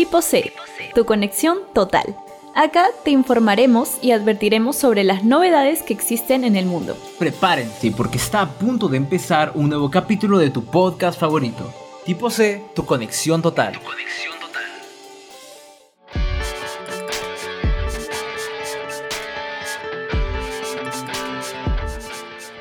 Tipo 0.00 0.22
C, 0.22 0.54
tu 0.94 1.04
conexión 1.04 1.58
total. 1.74 2.16
Acá 2.54 2.86
te 3.04 3.10
informaremos 3.10 3.98
y 4.00 4.12
advertiremos 4.12 4.74
sobre 4.74 5.04
las 5.04 5.24
novedades 5.24 5.82
que 5.82 5.92
existen 5.92 6.42
en 6.44 6.56
el 6.56 6.64
mundo. 6.64 6.96
Prepárense 7.18 7.90
porque 7.90 8.16
está 8.16 8.40
a 8.40 8.48
punto 8.48 8.88
de 8.88 8.96
empezar 8.96 9.52
un 9.54 9.68
nuevo 9.68 9.90
capítulo 9.90 10.38
de 10.38 10.48
tu 10.48 10.64
podcast 10.64 11.20
favorito. 11.20 11.70
Tipo 12.06 12.30
C, 12.30 12.64
tu 12.74 12.86
conexión 12.86 13.42
total. 13.42 13.78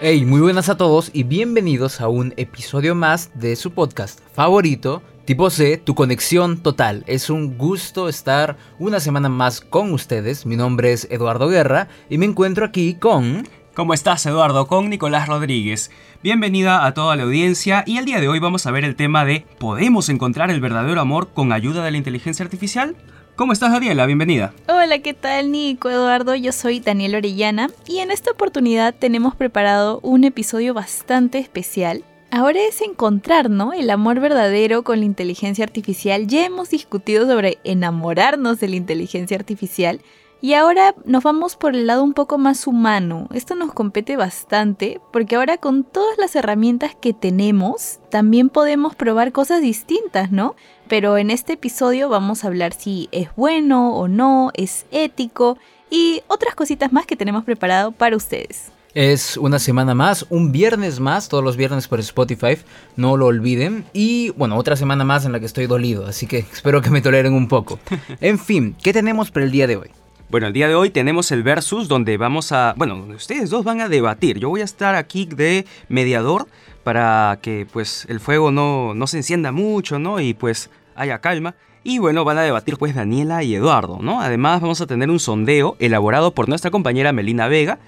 Hey, 0.02 0.26
muy 0.26 0.42
buenas 0.42 0.68
a 0.68 0.76
todos 0.76 1.10
y 1.14 1.24
bienvenidos 1.24 2.02
a 2.02 2.10
un 2.10 2.34
episodio 2.36 2.96
más 2.96 3.32
de 3.34 3.56
su 3.56 3.72
podcast 3.72 4.20
favorito, 4.34 5.02
Tipo 5.30 5.52
C, 5.52 5.78
tu 5.78 5.94
conexión 5.94 6.58
total. 6.58 7.04
Es 7.06 7.30
un 7.30 7.56
gusto 7.56 8.10
estar 8.10 8.58
una 8.80 9.00
semana 9.00 9.30
más 9.30 9.62
con 9.62 9.94
ustedes. 9.94 10.48
Mi 10.48 10.56
nombre 10.56 10.92
es 10.92 11.08
Eduardo 11.12 11.50
Guerra 11.50 11.88
y 12.10 12.18
me 12.18 12.26
encuentro 12.26 12.66
aquí 12.66 12.96
con... 12.96 13.48
¿Cómo 13.76 13.94
estás, 13.94 14.26
Eduardo? 14.26 14.66
Con 14.66 14.90
Nicolás 14.90 15.28
Rodríguez. 15.28 15.92
Bienvenida 16.24 16.84
a 16.84 16.96
toda 16.96 17.16
la 17.16 17.26
audiencia 17.26 17.84
y 17.86 18.00
el 18.00 18.06
día 18.06 18.20
de 18.20 18.28
hoy 18.28 18.40
vamos 18.40 18.66
a 18.66 18.72
ver 18.72 18.84
el 18.84 18.96
tema 18.96 19.24
de 19.24 19.46
¿podemos 19.60 20.10
encontrar 20.10 20.50
el 20.50 20.62
verdadero 20.62 21.00
amor 21.00 21.30
con 21.32 21.54
ayuda 21.54 21.86
de 21.86 21.92
la 21.92 21.98
inteligencia 21.98 22.44
artificial? 22.44 22.96
¿Cómo 23.36 23.54
estás, 23.54 23.72
Daniela? 23.72 24.08
Bienvenida. 24.08 24.52
Hola, 24.68 24.98
¿qué 24.98 25.14
tal, 25.14 25.52
Nico, 25.52 25.92
Eduardo? 25.92 26.34
Yo 26.34 26.52
soy 26.52 26.80
Daniela 26.80 27.20
Orellana 27.20 27.70
y 27.88 28.00
en 28.00 28.10
esta 28.10 28.32
oportunidad 28.32 28.96
tenemos 28.96 29.36
preparado 29.36 30.00
un 30.02 30.24
episodio 30.24 30.74
bastante 30.74 31.38
especial. 31.38 32.04
Ahora 32.32 32.60
es 32.62 32.82
encontrar, 32.82 33.50
¿no? 33.50 33.74
El 33.74 33.90
amor 33.90 34.20
verdadero 34.20 34.84
con 34.84 35.00
la 35.00 35.06
inteligencia 35.06 35.64
artificial. 35.64 36.28
Ya 36.28 36.46
hemos 36.46 36.70
discutido 36.70 37.26
sobre 37.26 37.58
enamorarnos 37.64 38.60
de 38.60 38.68
la 38.68 38.76
inteligencia 38.76 39.36
artificial 39.36 40.02
y 40.40 40.54
ahora 40.54 40.94
nos 41.06 41.24
vamos 41.24 41.56
por 41.56 41.76
el 41.76 41.88
lado 41.88 42.04
un 42.04 42.14
poco 42.14 42.38
más 42.38 42.68
humano. 42.68 43.28
Esto 43.34 43.56
nos 43.56 43.74
compete 43.74 44.16
bastante 44.16 45.02
porque 45.12 45.38
ahora 45.38 45.58
con 45.58 45.84
todas 45.84 46.20
las 46.20 46.36
herramientas 46.36 46.96
que 46.96 47.14
tenemos, 47.14 48.00
también 48.12 48.50
podemos 48.50 48.96
probar 48.96 49.32
cosas 49.32 49.62
distintas, 49.62 50.32
¿no? 50.32 50.56
Pero 50.88 51.18
en 51.18 51.32
este 51.32 51.54
episodio 51.54 52.10
vamos 52.10 52.44
a 52.44 52.48
hablar 52.48 52.74
si 52.74 53.10
es 53.12 53.36
bueno 53.36 53.96
o 53.96 54.08
no, 54.08 54.52
es 54.54 54.86
ético 54.92 55.58
y 55.90 56.22
otras 56.28 56.54
cositas 56.54 56.94
más 56.94 57.08
que 57.08 57.16
tenemos 57.16 57.44
preparado 57.44 57.92
para 57.92 58.16
ustedes. 58.16 58.72
Es 59.00 59.38
una 59.38 59.60
semana 59.60 59.96
más, 59.96 60.26
un 60.30 60.52
viernes 60.52 61.00
más, 61.00 61.30
todos 61.30 61.42
los 61.42 61.56
viernes 61.56 61.88
por 61.88 62.02
Spotify, 62.02 62.58
no 62.98 63.16
lo 63.16 63.28
olviden. 63.28 63.86
Y 63.94 64.32
bueno, 64.32 64.58
otra 64.58 64.76
semana 64.76 65.06
más 65.06 65.24
en 65.24 65.32
la 65.32 65.40
que 65.40 65.46
estoy 65.46 65.68
dolido, 65.68 66.06
así 66.06 66.28
que 66.28 66.40
espero 66.52 66.82
que 66.82 66.90
me 66.90 67.02
toleren 67.02 67.32
un 67.32 67.48
poco. 67.48 67.80
En 68.20 68.38
fin, 68.38 68.76
¿qué 68.84 68.92
tenemos 68.92 69.32
para 69.32 69.46
el 69.46 69.54
día 69.54 69.68
de 69.68 69.78
hoy? 69.78 69.90
Bueno, 70.30 70.48
el 70.48 70.54
día 70.54 70.68
de 70.68 70.76
hoy 70.76 70.90
tenemos 70.90 71.32
el 71.32 71.44
versus 71.44 71.88
donde 71.88 72.18
vamos 72.18 72.52
a, 72.52 72.74
bueno, 72.76 73.06
ustedes 73.16 73.50
dos 73.50 73.64
van 73.64 73.80
a 73.80 73.88
debatir. 73.88 74.38
Yo 74.38 74.50
voy 74.50 74.60
a 74.60 74.66
estar 74.66 74.96
aquí 74.96 75.26
de 75.26 75.66
mediador 75.88 76.50
para 76.84 77.40
que 77.42 77.66
pues 77.72 78.06
el 78.10 78.20
fuego 78.20 78.52
no, 78.52 78.96
no 78.96 79.08
se 79.08 79.16
encienda 79.16 79.54
mucho, 79.54 79.98
¿no? 79.98 80.20
Y 80.20 80.34
pues 80.34 80.70
haya 80.96 81.20
calma. 81.20 81.56
Y 81.86 82.00
bueno, 82.00 82.26
van 82.26 82.38
a 82.38 82.42
debatir 82.42 82.76
pues 82.76 82.94
Daniela 82.94 83.44
y 83.44 83.56
Eduardo, 83.56 84.00
¿no? 84.02 84.20
Además 84.20 84.60
vamos 84.60 84.82
a 84.82 84.88
tener 84.88 85.10
un 85.10 85.22
sondeo 85.22 85.78
elaborado 85.80 86.34
por 86.34 86.50
nuestra 86.50 86.70
compañera 86.70 87.14
Melina 87.14 87.48
Vega. 87.48 87.80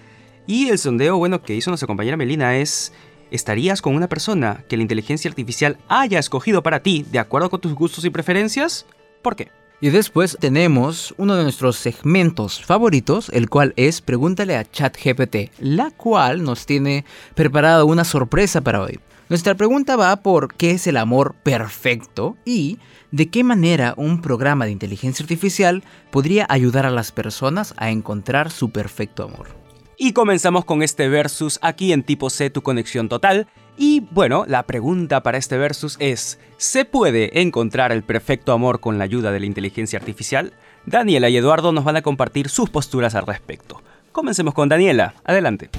Y 0.47 0.69
el 0.69 0.77
sondeo, 0.77 1.17
bueno, 1.17 1.41
que 1.41 1.55
hizo 1.55 1.69
nuestra 1.69 1.87
compañera 1.87 2.17
Melina 2.17 2.57
es... 2.57 2.93
¿Estarías 3.31 3.81
con 3.81 3.95
una 3.95 4.09
persona 4.09 4.65
que 4.67 4.75
la 4.75 4.81
inteligencia 4.81 5.29
artificial 5.29 5.77
haya 5.87 6.19
escogido 6.19 6.63
para 6.63 6.81
ti 6.81 7.05
de 7.09 7.19
acuerdo 7.19 7.49
con 7.49 7.61
tus 7.61 7.73
gustos 7.73 8.03
y 8.03 8.09
preferencias? 8.09 8.85
¿Por 9.21 9.37
qué? 9.37 9.47
Y 9.79 9.89
después 9.89 10.37
tenemos 10.39 11.15
uno 11.17 11.35
de 11.35 11.43
nuestros 11.43 11.77
segmentos 11.77 12.63
favoritos, 12.63 13.29
el 13.29 13.49
cual 13.49 13.73
es 13.77 14.01
Pregúntale 14.01 14.55
a 14.55 14.69
ChatGPT, 14.69 15.49
la 15.59 15.91
cual 15.91 16.43
nos 16.43 16.65
tiene 16.65 17.05
preparado 17.33 17.85
una 17.87 18.03
sorpresa 18.03 18.61
para 18.61 18.81
hoy. 18.81 18.99
Nuestra 19.27 19.55
pregunta 19.55 19.95
va 19.95 20.17
por 20.17 20.53
qué 20.53 20.71
es 20.71 20.85
el 20.87 20.97
amor 20.97 21.33
perfecto 21.41 22.35
y 22.45 22.79
de 23.11 23.29
qué 23.29 23.43
manera 23.43 23.93
un 23.97 24.21
programa 24.21 24.65
de 24.65 24.71
inteligencia 24.71 25.23
artificial 25.23 25.83
podría 26.11 26.45
ayudar 26.49 26.85
a 26.85 26.91
las 26.91 27.11
personas 27.11 27.73
a 27.77 27.89
encontrar 27.89 28.51
su 28.51 28.71
perfecto 28.71 29.23
amor. 29.23 29.60
Y 30.03 30.13
comenzamos 30.13 30.65
con 30.65 30.81
este 30.81 31.09
versus 31.09 31.59
aquí 31.61 31.93
en 31.93 32.01
tipo 32.01 32.31
C 32.31 32.49
tu 32.49 32.63
conexión 32.63 33.07
total. 33.07 33.45
Y 33.77 33.99
bueno, 34.09 34.45
la 34.47 34.63
pregunta 34.63 35.21
para 35.21 35.37
este 35.37 35.59
versus 35.59 35.95
es, 35.99 36.39
¿se 36.57 36.85
puede 36.85 37.39
encontrar 37.39 37.91
el 37.91 38.01
perfecto 38.01 38.51
amor 38.51 38.79
con 38.79 38.97
la 38.97 39.03
ayuda 39.03 39.31
de 39.31 39.39
la 39.39 39.45
inteligencia 39.45 39.99
artificial? 39.99 40.53
Daniela 40.87 41.29
y 41.29 41.37
Eduardo 41.37 41.71
nos 41.71 41.83
van 41.83 41.97
a 41.97 42.01
compartir 42.01 42.49
sus 42.49 42.71
posturas 42.71 43.13
al 43.13 43.27
respecto. 43.27 43.83
Comencemos 44.11 44.55
con 44.55 44.69
Daniela, 44.69 45.13
adelante. 45.23 45.69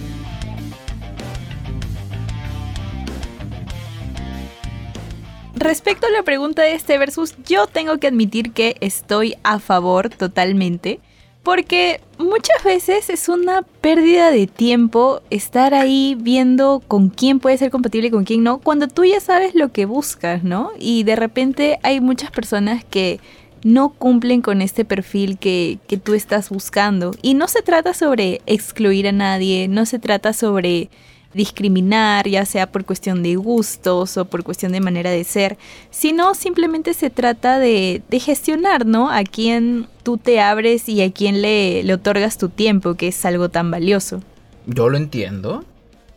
Respecto 5.57 6.07
a 6.07 6.11
la 6.11 6.23
pregunta 6.23 6.63
de 6.63 6.75
este 6.75 6.97
versus, 6.97 7.35
yo 7.45 7.67
tengo 7.67 7.99
que 7.99 8.07
admitir 8.07 8.53
que 8.53 8.77
estoy 8.79 9.35
a 9.43 9.59
favor 9.59 10.11
totalmente. 10.11 11.01
Porque 11.43 12.01
muchas 12.19 12.63
veces 12.65 13.11
es 13.11 13.29
una 13.29 13.63
pérdida 13.63 14.31
de 14.31 14.47
tiempo 14.47 15.21
estar 15.31 15.75
ahí 15.75 16.17
viendo 16.19 16.81
con 16.87 17.09
quién 17.09 17.41
puede 17.41 17.59
ser 17.59 17.71
compatible 17.71 18.09
y 18.09 18.11
con 18.13 18.25
quién 18.25 18.45
no, 18.45 18.59
cuando 18.59 18.87
tú 18.87 19.05
ya 19.05 19.21
sabes 19.21 19.55
lo 19.55 19.73
que 19.73 19.85
buscas, 19.85 20.45
¿no? 20.45 20.71
Y 20.79 21.03
de 21.03 21.17
repente 21.17 21.81
hay 21.83 22.01
muchas 22.01 22.31
personas 22.31 22.85
que 22.85 23.19
no 23.65 23.91
cumplen 23.91 24.41
con 24.41 24.63
este 24.63 24.85
perfil 24.85 25.39
que, 25.39 25.79
que 25.89 25.97
tú 25.97 26.15
estás 26.15 26.49
buscando. 26.51 27.13
Y 27.23 27.35
no 27.35 27.49
se 27.49 27.63
trata 27.63 27.95
sobre 27.95 28.41
excluir 28.47 29.09
a 29.09 29.13
nadie, 29.13 29.69
no 29.69 29.87
se 29.87 29.99
trata 29.99 30.33
sobre 30.33 30.91
discriminar, 31.35 32.29
ya 32.29 32.45
sea 32.45 32.71
por 32.71 32.85
cuestión 32.85 33.23
de 33.23 33.37
gustos 33.37 34.17
o 34.17 34.25
por 34.25 34.43
cuestión 34.43 34.73
de 34.73 34.81
manera 34.81 35.11
de 35.11 35.25
ser, 35.25 35.59
sino 35.91 36.35
simplemente 36.35 36.95
se 36.95 37.11
trata 37.11 37.59
de, 37.59 38.03
de 38.09 38.21
gestionar, 38.21 38.87
¿no? 38.87 39.11
A 39.11 39.25
quién 39.25 39.87
tú 40.03 40.19
te 40.19 40.41
abres 40.41 40.89
y 40.89 41.03
a 41.03 41.13
quién 41.13 41.43
le, 41.43 41.83
le 41.83 41.95
otorgas 41.95 42.39
tu 42.39 42.49
tiempo, 42.49 42.95
que 42.95 43.09
es 43.09 43.25
algo 43.25 43.49
tan 43.49 43.71
valioso. 43.71 44.23
Yo 44.67 44.89
lo 44.89 44.97
entiendo, 44.97 45.65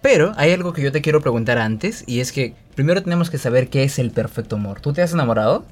pero 0.01 0.33
hay 0.37 0.51
algo 0.51 0.73
que 0.73 0.81
yo 0.81 0.91
te 0.91 1.01
quiero 1.01 1.21
preguntar 1.21 1.57
antes 1.57 2.03
y 2.05 2.19
es 2.19 2.31
que 2.31 2.53
primero 2.75 3.01
tenemos 3.01 3.29
que 3.29 3.37
saber 3.37 3.69
qué 3.69 3.83
es 3.83 3.97
el 3.97 4.11
perfecto 4.11 4.55
amor. 4.57 4.81
¿Tú 4.81 4.93
te 4.93 5.01
has 5.01 5.13
enamorado? 5.13 5.65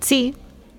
Sí. 0.00 0.34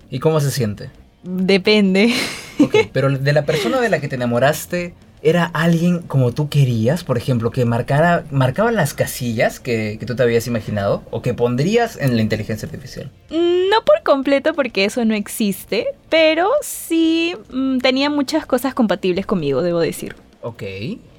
¿Y 0.09 0.19
cómo 0.19 0.39
se 0.39 0.51
siente? 0.51 0.89
Depende. 1.23 2.13
Ok, 2.59 2.75
pero 2.93 3.09
de 3.09 3.33
la 3.33 3.45
persona 3.45 3.81
de 3.81 3.89
la 3.89 3.99
que 3.99 4.07
te 4.07 4.15
enamoraste, 4.15 4.93
¿era 5.21 5.45
alguien 5.45 5.99
como 5.99 6.31
tú 6.31 6.49
querías? 6.49 7.03
Por 7.03 7.17
ejemplo, 7.17 7.51
que 7.51 7.65
marcara, 7.65 8.25
marcaba 8.31 8.71
las 8.71 8.93
casillas 8.93 9.59
que, 9.59 9.97
que 9.99 10.05
tú 10.05 10.15
te 10.15 10.23
habías 10.23 10.47
imaginado 10.47 11.03
o 11.11 11.21
que 11.21 11.33
pondrías 11.33 11.97
en 11.97 12.15
la 12.15 12.21
inteligencia 12.21 12.65
artificial. 12.65 13.11
No 13.29 13.85
por 13.85 14.03
completo 14.03 14.53
porque 14.53 14.85
eso 14.85 15.05
no 15.05 15.13
existe, 15.15 15.87
pero 16.09 16.49
sí 16.61 17.35
mm, 17.51 17.79
tenía 17.79 18.09
muchas 18.09 18.45
cosas 18.45 18.73
compatibles 18.73 19.25
conmigo, 19.25 19.61
debo 19.61 19.79
decir. 19.79 20.15
Ok. 20.41 20.63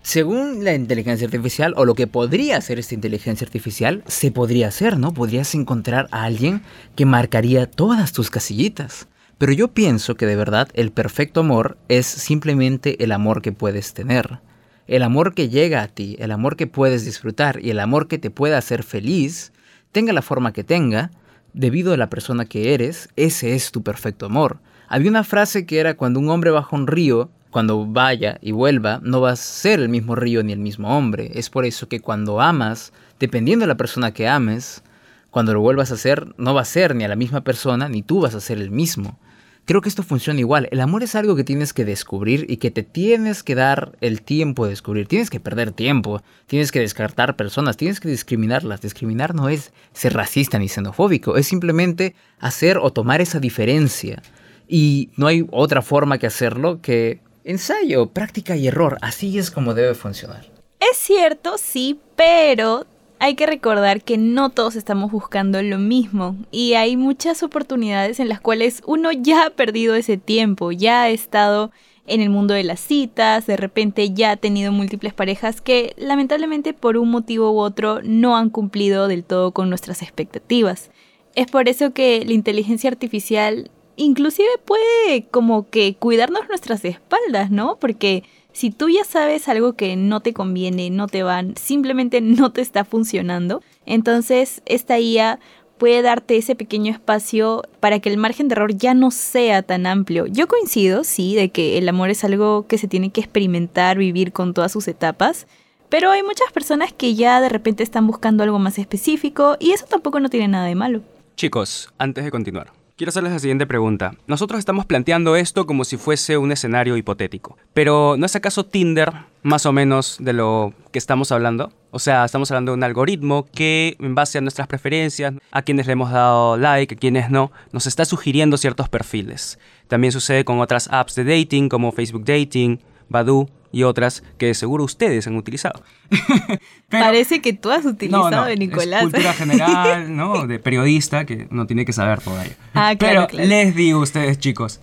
Según 0.03 0.65
la 0.65 0.75
inteligencia 0.75 1.27
artificial, 1.27 1.75
o 1.77 1.85
lo 1.85 1.95
que 1.95 2.09
podría 2.09 2.57
hacer 2.57 2.81
esta 2.81 2.95
inteligencia 2.95 3.45
artificial, 3.45 4.03
se 4.09 4.33
podría 4.33 4.67
hacer, 4.67 4.99
¿no? 4.99 5.15
Podrías 5.15 5.55
encontrar 5.55 6.09
a 6.11 6.25
alguien 6.25 6.63
que 6.97 7.07
marcaría 7.07 7.71
todas 7.71 8.13
tus 8.13 8.29
casillitas. 8.29 9.07
Pero 9.43 9.55
yo 9.55 9.75
pienso 9.75 10.15
que 10.15 10.27
de 10.27 10.37
verdad 10.37 10.69
el 10.73 10.93
perfecto 10.93 11.41
amor 11.41 11.77
es 11.89 12.07
simplemente 12.07 13.03
el 13.03 13.11
amor 13.11 13.43
que 13.43 13.51
puedes 13.51 13.93
tener. 13.93 14.39
El 14.87 15.03
amor 15.03 15.35
que 15.35 15.49
llega 15.49 15.83
a 15.83 15.89
ti, 15.89 16.15
el 16.21 16.31
amor 16.31 16.55
que 16.55 16.69
puedes 16.69 17.05
disfrutar 17.05 17.59
y 17.61 17.71
el 17.71 17.81
amor 17.81 18.07
que 18.07 18.19
te 18.19 18.31
pueda 18.31 18.57
hacer 18.57 18.85
feliz, 18.85 19.53
tenga 19.91 20.13
la 20.13 20.23
forma 20.23 20.53
que 20.53 20.63
tenga, 20.63 21.11
debido 21.55 21.93
a 21.93 21.97
la 21.97 22.09
persona 22.09 22.45
que 22.45 22.73
eres, 22.73 23.09
ese 23.17 23.57
es 23.57 23.73
tu 23.73 23.83
perfecto 23.83 24.27
amor. 24.27 24.61
Había 24.87 25.11
una 25.11 25.25
frase 25.25 25.67
que 25.67 25.81
era 25.81 25.95
cuando 25.95 26.21
un 26.21 26.31
hombre 26.31 26.53
baja 26.53 26.77
un 26.77 26.87
río, 26.87 27.29
cuando 27.51 27.85
vaya 27.85 28.39
y 28.43 28.53
vuelva, 28.53 29.01
no 29.03 29.21
va 29.21 29.33
a 29.33 29.37
ser 29.37 29.81
el 29.81 29.89
mismo 29.89 30.15
río 30.15 30.45
ni 30.45 30.53
el 30.53 30.61
mismo 30.61 30.97
hombre. 30.97 31.33
Es 31.35 31.51
por 31.51 31.65
eso 31.65 31.89
que 31.89 31.99
cuando 31.99 32.41
amas, 32.41 32.93
dependiendo 33.19 33.65
de 33.65 33.69
la 33.71 33.77
persona 33.77 34.15
que 34.15 34.29
ames, 34.29 34.85
cuando 35.33 35.53
lo 35.53 35.61
vuelvas 35.61 35.91
a 35.91 35.95
hacer, 35.95 36.33
no 36.39 36.55
va 36.55 36.61
a 36.61 36.65
ser 36.65 36.95
ni 36.95 37.03
a 37.03 37.09
la 37.09 37.17
misma 37.17 37.41
persona, 37.41 37.89
ni 37.89 38.03
tú 38.03 38.21
vas 38.21 38.37
a 38.37 38.41
ser 38.41 38.59
el 38.59 38.71
mismo. 38.71 39.19
Creo 39.65 39.81
que 39.81 39.89
esto 39.89 40.03
funciona 40.03 40.41
igual. 40.41 40.69
El 40.73 40.81
amor 40.81 41.05
es 41.05 41.15
algo 41.15 41.37
que 41.37 41.45
tienes 41.45 41.73
que 41.73 41.85
descubrir 41.85 42.47
y 42.49 42.57
que 42.57 42.73
te 42.73 42.83
tienes 42.83 43.45
que 43.45 43.55
dar 43.55 43.97
el 44.01 44.23
tiempo 44.23 44.65
de 44.65 44.71
descubrir. 44.71 45.07
Tienes 45.07 45.31
que 45.31 45.39
perder 45.39 45.71
tiempo, 45.71 46.21
tienes 46.47 46.73
que 46.73 46.81
descartar 46.81 47.37
personas, 47.37 47.77
tienes 47.77 48.01
que 48.01 48.09
discriminarlas. 48.09 48.81
Discriminar 48.81 49.37
no 49.37 49.49
es 49.49 49.73
ser 49.93 50.15
racista 50.15 50.59
ni 50.59 50.69
xenofóbico, 50.69 51.37
es 51.37 51.47
simplemente 51.47 52.17
hacer 52.41 52.77
o 52.79 52.93
tomar 52.93 53.21
esa 53.21 53.39
diferencia. 53.39 54.21
Y 54.67 55.11
no 55.17 55.29
hay 55.29 55.47
otra 55.53 55.81
forma 55.81 56.19
que 56.19 56.27
hacerlo 56.27 56.81
que 56.81 57.21
ensayo, 57.45 58.09
práctica 58.09 58.57
y 58.57 58.67
error. 58.67 58.99
Así 59.01 59.39
es 59.39 59.53
como 59.53 59.75
debe 59.75 59.95
funcionar. 59.95 60.45
Es 60.81 60.97
cierto, 60.97 61.57
sí, 61.57 62.01
pero 62.17 62.87
hay 63.23 63.37
que 63.37 63.47
recordar 63.47 64.03
que 64.03 64.19
no 64.19 64.51
todos 64.51 64.75
estamos 64.75 65.13
buscando 65.13 65.63
lo 65.63 65.79
mismo 65.79 66.35
y 66.51 66.75
hay 66.75 66.97
muchas 66.97 67.45
oportunidades 67.45 68.19
en 68.19 68.29
las 68.29 68.41
cuales 68.41 68.83
uno 68.85 69.13
ya 69.13 69.47
ha 69.47 69.51
perdido 69.51 69.95
ese 69.95 70.17
tiempo, 70.17 70.73
ya 70.73 71.03
ha 71.03 71.09
estado 71.09 71.71
en 72.09 72.21
el 72.21 72.31
mundo 72.31 72.53
de 72.53 72.65
las 72.65 72.81
citas, 72.81 73.47
de 73.47 73.57
repente 73.57 74.13
ya 74.13 74.33
ha 74.33 74.37
tenido 74.37 74.73
múltiples 74.73 75.15
parejas 75.15 75.61
que 75.61 75.95
lamentablemente 75.97 76.75
por 76.75 76.97
un 76.97 77.13
motivo 77.13 77.53
u 77.53 77.61
otro 77.61 78.01
no 78.03 78.37
han 78.37 78.51
cumplido 78.51 79.07
del 79.07 79.23
todo 79.23 79.53
con 79.53 79.69
nuestras 79.69 80.03
expectativas. 80.03 80.91
Es 81.37 81.47
por 81.47 81.69
eso 81.69 81.93
que 81.93 82.25
la 82.25 82.33
inteligencia 82.33 82.91
artificial 82.91 83.71
inclusive 83.95 84.49
puede 84.65 85.29
como 85.31 85.71
que 85.71 85.95
cuidarnos 85.95 86.49
nuestras 86.49 86.85
espaldas, 86.85 87.53
¿no? 87.53 87.77
Porque 87.79 88.25
si 88.53 88.71
tú 88.71 88.89
ya 88.89 89.05
sabes 89.05 89.49
algo 89.49 89.75
que 89.75 89.97
no 89.97 90.21
te 90.21 90.33
conviene, 90.33 90.91
no 90.91 91.07
te 91.07 91.23
van, 91.23 91.55
simplemente 91.57 92.21
no 92.21 92.53
te 92.53 92.61
está 92.61 92.85
funcionando, 92.85 93.63
entonces 93.87 94.63
esta 94.67 94.99
IA 94.99 95.41
puede 95.79 96.03
darte 96.03 96.37
ese 96.37 96.55
pequeño 96.55 96.93
espacio 96.93 97.63
para 97.81 97.99
que 97.99 98.09
el 98.09 98.17
margen 98.17 98.47
de 98.47 98.55
error 98.55 98.73
ya 98.73 98.95
no 98.95 99.11
sea 99.11 99.63
tan 99.63 99.87
amplio. 99.87 100.27
Yo 100.27 100.47
coincido, 100.47 101.03
sí, 101.03 101.35
de 101.35 101.49
que 101.49 101.77
el 101.77 101.89
amor 101.89 102.09
es 102.09 102.23
algo 102.23 102.69
que 102.69 102.79
se 102.79 102.87
tiene 102.87 103.11
que 103.11 103.21
experimentar, 103.21 103.99
vivir 103.99 104.33
con 104.33 104.55
todas 104.55 104.71
sus 104.71 104.87
etapas, 104.87 105.49
pero 105.89 106.11
hay 106.11 106.23
muchas 106.23 106.53
personas 106.53 106.93
que 106.93 107.15
ya 107.17 107.41
de 107.41 107.49
repente 107.49 107.83
están 107.83 108.07
buscando 108.07 108.45
algo 108.45 108.59
más 108.59 108.79
específico 108.79 109.57
y 109.59 109.73
eso 109.73 109.87
tampoco 109.87 110.21
no 110.21 110.31
tiene 110.31 110.49
nada 110.49 110.67
de 110.67 110.75
malo. 110.75 111.03
Chicos, 111.37 111.93
antes 111.99 112.25
de 112.25 112.31
continuar, 112.31 112.73
Quiero 112.97 113.09
hacerles 113.09 113.33
la 113.33 113.39
siguiente 113.39 113.67
pregunta. 113.67 114.15
Nosotros 114.27 114.59
estamos 114.59 114.85
planteando 114.85 115.35
esto 115.35 115.67
como 115.67 115.85
si 115.85 115.97
fuese 115.97 116.37
un 116.37 116.53
escenario 116.53 116.97
hipotético, 116.99 117.57
pero 117.73 118.17
¿no 118.19 118.27
es 118.27 118.37
acaso 118.37 118.67
Tinder 118.67 119.13
más 119.43 119.65
o 119.65 119.73
menos 119.73 120.19
de 120.21 120.35
lo 120.35 120.75
que 120.93 120.99
estamos 120.99 121.33
hablando? 121.33 121.73
O 121.91 121.99
sea, 121.99 122.25
estamos 122.25 122.51
hablando 122.51 122.73
de 122.73 122.77
un 122.77 122.85
algoritmo 122.85 123.47
que 123.51 123.97
en 123.99 124.15
base 124.15 124.37
a 124.37 124.41
nuestras 124.43 124.69
preferencias, 124.69 125.33
a 125.51 125.63
quienes 125.63 125.87
le 125.87 125.95
hemos 125.95 126.13
dado 126.13 126.59
like, 126.59 126.95
a 126.95 126.99
quienes 126.99 127.31
no, 127.31 127.51
nos 127.73 127.87
está 127.87 128.05
sugiriendo 128.05 128.59
ciertos 128.59 128.91
perfiles. 128.91 129.59
También 129.89 130.13
sucede 130.13 130.45
con 130.45 130.61
otras 130.61 130.89
apps 130.93 131.15
de 131.15 131.25
dating 131.25 131.71
como 131.71 131.93
Facebook 131.93 132.25
Dating, 132.25 132.79
Badoo 133.09 133.49
y 133.73 133.83
otras 133.83 134.23
que 134.39 134.55
seguro 134.55 134.85
ustedes 134.85 135.27
han 135.27 135.37
utilizado. 135.37 135.83
Parece 136.91 137.41
que 137.41 137.55
tú 137.55 137.71
has 137.71 137.85
utilizado, 137.87 138.55
Nicolás. 138.55 139.05
Es 139.05 139.11
cultura 139.11 139.33
general, 139.33 140.15
¿no? 140.15 140.47
De 140.53 140.59
periodista 140.59 141.25
que 141.25 141.49
no 141.51 141.67
tiene 141.67 141.85
que 141.85 141.93
saber 141.93 142.21
todavía. 142.21 142.57
Ah, 142.75 142.95
claro, 142.97 143.27
Pero 143.31 143.45
les 143.45 143.75
digo 143.75 144.01
a 144.01 144.03
ustedes, 144.03 144.39
chicos, 144.39 144.81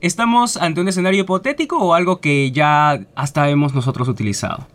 ¿estamos 0.00 0.56
ante 0.56 0.80
un 0.80 0.88
escenario 0.88 1.22
hipotético 1.22 1.78
o 1.78 1.94
algo 1.94 2.20
que 2.20 2.50
ya 2.50 3.06
hasta 3.14 3.48
hemos 3.48 3.74
nosotros 3.74 4.08
utilizado? 4.08 4.66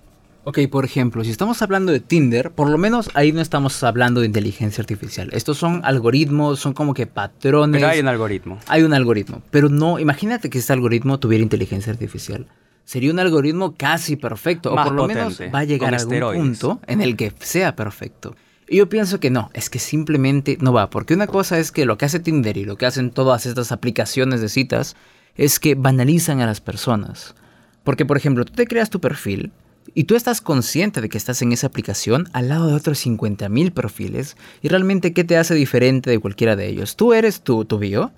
Ok, 0.45 0.59
por 0.71 0.85
ejemplo, 0.85 1.25
si 1.25 1.29
estamos 1.29 1.61
hablando 1.61 1.91
de 1.91 1.99
Tinder, 1.99 2.51
por 2.51 2.69
lo 2.69 2.77
menos 2.77 3.09
ahí 3.15 3.33
no 3.33 3.41
estamos 3.41 3.83
hablando 3.83 4.21
de 4.21 4.27
inteligencia 4.27 4.81
artificial. 4.81 5.27
Estos 5.33 5.57
son 5.57 5.81
algoritmos, 5.83 6.61
son 6.61 6.71
como 6.71 6.93
que 6.93 7.05
patrones. 7.05 7.81
Pero 7.81 7.91
hay 7.91 7.99
un 7.99 8.07
algoritmo. 8.07 8.57
Hay 8.67 8.83
un 8.83 8.93
algoritmo. 8.93 9.41
Pero 9.51 9.67
no, 9.67 9.99
imagínate 9.99 10.49
que 10.49 10.57
este 10.57 10.71
algoritmo 10.71 11.19
tuviera 11.19 11.43
inteligencia 11.43 11.91
artificial 11.91 12.47
sería 12.87 13.11
un 13.11 13.19
algoritmo 13.19 13.75
casi 13.75 14.15
perfecto, 14.15 14.71
o 14.71 14.75
por 14.81 14.93
lo 14.93 15.07
menos 15.07 15.41
va 15.53 15.59
a 15.59 15.63
llegar 15.65 15.93
a 15.93 15.97
algún 15.97 16.21
punto 16.21 16.79
en 16.87 17.01
el 17.01 17.17
que 17.17 17.33
sea 17.37 17.75
perfecto. 17.75 18.33
Y 18.65 18.77
yo 18.77 18.87
pienso 18.87 19.19
que 19.19 19.29
no, 19.29 19.49
es 19.53 19.69
que 19.69 19.77
simplemente 19.77 20.57
no 20.61 20.71
va, 20.71 20.89
porque 20.89 21.13
una 21.13 21.27
cosa 21.27 21.59
es 21.59 21.73
que 21.73 21.85
lo 21.85 21.97
que 21.97 22.05
hace 22.05 22.21
Tinder 22.21 22.55
y 22.55 22.63
lo 22.63 22.77
que 22.77 22.85
hacen 22.85 23.11
todas 23.11 23.45
estas 23.45 23.73
aplicaciones 23.73 24.39
de 24.39 24.47
citas 24.47 24.95
es 25.35 25.59
que 25.59 25.75
banalizan 25.75 26.39
a 26.39 26.45
las 26.45 26.61
personas. 26.61 27.35
Porque, 27.83 28.05
por 28.05 28.15
ejemplo, 28.15 28.45
tú 28.45 28.53
te 28.53 28.67
creas 28.67 28.89
tu 28.89 29.01
perfil 29.01 29.51
y 29.93 30.05
tú 30.05 30.15
estás 30.15 30.39
consciente 30.39 31.01
de 31.01 31.09
que 31.09 31.17
estás 31.17 31.41
en 31.41 31.51
esa 31.51 31.67
aplicación 31.67 32.29
al 32.31 32.47
lado 32.47 32.67
de 32.67 32.75
otros 32.75 33.05
50.000 33.05 33.73
perfiles 33.73 34.37
y 34.61 34.69
realmente 34.69 35.11
qué 35.11 35.25
te 35.25 35.35
hace 35.35 35.55
diferente 35.55 36.09
de 36.09 36.19
cualquiera 36.19 36.55
de 36.55 36.67
ellos. 36.67 36.95
Tú 36.95 37.13
eres 37.13 37.41
tu, 37.41 37.65
tu 37.65 37.79
bio 37.79 38.13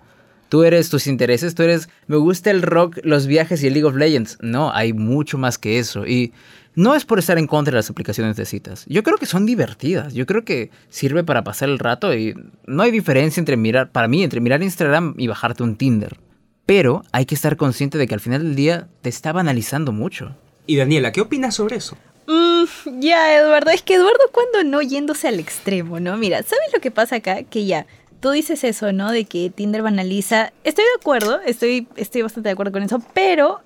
tú 0.49 0.63
eres 0.63 0.89
tus 0.89 1.07
intereses, 1.07 1.55
tú 1.55 1.63
eres, 1.63 1.89
me 2.07 2.17
gusta 2.17 2.51
el 2.51 2.61
rock, 2.61 2.97
los 3.03 3.27
viajes 3.27 3.63
y 3.63 3.67
el 3.67 3.73
League 3.73 3.87
of 3.87 3.95
Legends. 3.95 4.37
No, 4.41 4.73
hay 4.73 4.93
mucho 4.93 5.37
más 5.37 5.57
que 5.57 5.79
eso. 5.79 6.05
Y 6.05 6.33
no 6.75 6.95
es 6.95 7.05
por 7.05 7.19
estar 7.19 7.37
en 7.37 7.47
contra 7.47 7.71
de 7.71 7.77
las 7.77 7.89
aplicaciones 7.89 8.35
de 8.35 8.45
citas. 8.45 8.85
Yo 8.87 9.03
creo 9.03 9.17
que 9.17 9.25
son 9.25 9.45
divertidas. 9.45 10.13
Yo 10.13 10.25
creo 10.25 10.43
que 10.43 10.71
sirve 10.89 11.23
para 11.23 11.43
pasar 11.43 11.69
el 11.69 11.79
rato 11.79 12.13
y 12.13 12.35
no 12.65 12.83
hay 12.83 12.91
diferencia 12.91 13.39
entre 13.39 13.57
mirar, 13.57 13.91
para 13.91 14.07
mí, 14.07 14.23
entre 14.23 14.41
mirar 14.41 14.63
Instagram 14.63 15.13
y 15.17 15.27
bajarte 15.27 15.63
un 15.63 15.75
Tinder. 15.75 16.17
Pero 16.65 17.03
hay 17.11 17.25
que 17.25 17.35
estar 17.35 17.57
consciente 17.57 17.97
de 17.97 18.07
que 18.07 18.13
al 18.13 18.19
final 18.19 18.43
del 18.43 18.55
día 18.55 18.87
te 19.01 19.09
está 19.09 19.31
banalizando 19.31 19.91
mucho. 19.91 20.35
Y 20.67 20.75
Daniela, 20.75 21.11
¿qué 21.11 21.21
opinas 21.21 21.55
sobre 21.55 21.77
eso? 21.77 21.97
Mm, 22.27 22.99
ya, 22.99 23.35
Eduardo, 23.35 23.71
es 23.71 23.81
que 23.81 23.95
Eduardo 23.95 24.29
cuando 24.31 24.63
no 24.63 24.83
yéndose 24.83 25.27
al 25.27 25.39
extremo, 25.39 25.99
¿no? 25.99 26.15
Mira, 26.15 26.43
¿sabes 26.43 26.71
lo 26.71 26.79
que 26.79 26.91
pasa 26.91 27.15
acá? 27.15 27.41
Que 27.41 27.65
ya, 27.65 27.87
tú 28.19 28.31
dices 28.31 28.63
eso, 28.63 28.91
¿no? 28.91 29.11
De 29.11 29.25
que 29.25 29.49
Tinder 29.49 29.81
banaliza. 29.81 30.51
Estoy 30.63 30.85
de 30.85 30.99
acuerdo, 30.99 31.39
estoy, 31.41 31.87
estoy 31.95 32.21
bastante 32.21 32.49
de 32.49 32.53
acuerdo 32.53 32.71
con 32.71 32.83
eso, 32.83 33.01
pero 33.13 33.59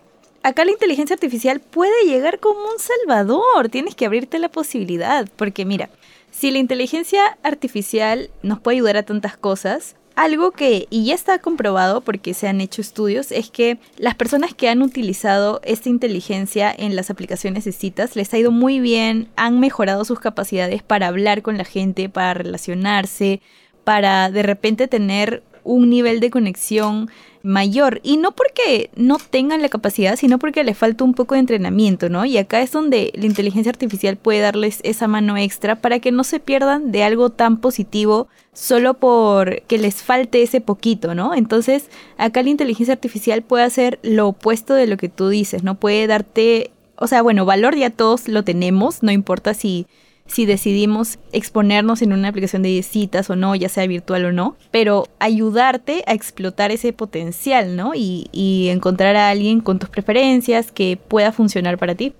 acá 0.43 0.65
la 0.65 0.71
inteligencia 0.71 1.13
artificial 1.13 1.59
puede 1.59 2.05
llegar 2.05 2.39
como 2.39 2.59
un 2.59 2.79
salvador. 2.79 3.69
Tienes 3.69 3.95
que 3.95 4.05
abrirte 4.05 4.39
la 4.39 4.49
posibilidad, 4.49 5.27
porque 5.35 5.65
mira, 5.65 5.89
si 6.31 6.51
la 6.51 6.59
inteligencia 6.59 7.37
artificial 7.43 8.29
nos 8.41 8.59
puede 8.59 8.77
ayudar 8.77 8.97
a 8.97 9.03
tantas 9.03 9.37
cosas, 9.37 9.95
algo 10.15 10.51
que, 10.51 10.87
y 10.91 11.05
ya 11.05 11.15
está 11.15 11.39
comprobado 11.39 12.01
porque 12.01 12.35
se 12.35 12.47
han 12.47 12.61
hecho 12.61 12.81
estudios, 12.81 13.31
es 13.31 13.49
que 13.49 13.79
las 13.97 14.13
personas 14.13 14.53
que 14.53 14.69
han 14.69 14.83
utilizado 14.83 15.59
esta 15.63 15.89
inteligencia 15.89 16.73
en 16.75 16.95
las 16.95 17.09
aplicaciones 17.09 17.65
de 17.65 17.71
citas 17.71 18.15
les 18.15 18.31
ha 18.33 18.37
ido 18.37 18.51
muy 18.51 18.79
bien, 18.79 19.29
han 19.35 19.59
mejorado 19.59 20.05
sus 20.05 20.19
capacidades 20.19 20.83
para 20.83 21.07
hablar 21.07 21.41
con 21.41 21.57
la 21.57 21.65
gente, 21.65 22.09
para 22.09 22.35
relacionarse, 22.35 23.41
para 23.83 24.29
de 24.29 24.43
repente 24.43 24.87
tener 24.87 25.43
un 25.63 25.89
nivel 25.89 26.19
de 26.19 26.29
conexión 26.29 27.09
mayor. 27.43 27.99
Y 28.03 28.17
no 28.17 28.31
porque 28.31 28.89
no 28.95 29.17
tengan 29.17 29.61
la 29.61 29.69
capacidad, 29.69 30.15
sino 30.15 30.39
porque 30.39 30.63
les 30.63 30.77
falta 30.77 31.03
un 31.03 31.13
poco 31.13 31.35
de 31.35 31.41
entrenamiento, 31.41 32.09
¿no? 32.09 32.25
Y 32.25 32.37
acá 32.37 32.61
es 32.61 32.71
donde 32.71 33.11
la 33.15 33.25
inteligencia 33.25 33.69
artificial 33.69 34.15
puede 34.15 34.39
darles 34.39 34.79
esa 34.83 35.07
mano 35.07 35.37
extra 35.37 35.75
para 35.75 35.99
que 35.99 36.11
no 36.11 36.23
se 36.23 36.39
pierdan 36.39 36.91
de 36.91 37.03
algo 37.03 37.29
tan 37.29 37.57
positivo 37.57 38.27
solo 38.53 38.93
por 38.95 39.61
que 39.63 39.77
les 39.77 39.95
falte 39.95 40.41
ese 40.41 40.61
poquito, 40.61 41.15
¿no? 41.15 41.33
Entonces, 41.33 41.89
acá 42.17 42.41
la 42.43 42.49
inteligencia 42.49 42.93
artificial 42.93 43.41
puede 43.41 43.65
hacer 43.65 43.99
lo 44.03 44.29
opuesto 44.29 44.73
de 44.73 44.87
lo 44.87 44.97
que 44.97 45.09
tú 45.09 45.29
dices, 45.29 45.63
¿no? 45.63 45.75
Puede 45.75 46.07
darte, 46.07 46.71
o 46.95 47.07
sea, 47.07 47.21
bueno, 47.21 47.45
valor 47.45 47.75
ya 47.75 47.89
todos 47.89 48.27
lo 48.27 48.43
tenemos, 48.43 49.03
no 49.03 49.11
importa 49.11 49.53
si 49.53 49.87
si 50.25 50.45
decidimos 50.45 51.19
exponernos 51.31 52.01
en 52.01 52.13
una 52.13 52.29
aplicación 52.29 52.63
de 52.63 52.81
citas 52.83 53.29
o 53.29 53.35
no, 53.35 53.55
ya 53.55 53.69
sea 53.69 53.85
virtual 53.87 54.25
o 54.25 54.31
no, 54.31 54.55
pero 54.71 55.07
ayudarte 55.19 56.03
a 56.07 56.13
explotar 56.13 56.71
ese 56.71 56.93
potencial, 56.93 57.75
¿no? 57.75 57.93
Y, 57.93 58.27
y 58.31 58.69
encontrar 58.69 59.15
a 59.15 59.29
alguien 59.29 59.61
con 59.61 59.79
tus 59.79 59.89
preferencias 59.89 60.71
que 60.71 60.97
pueda 60.97 61.31
funcionar 61.31 61.77
para 61.77 61.95
ti. 61.95 62.13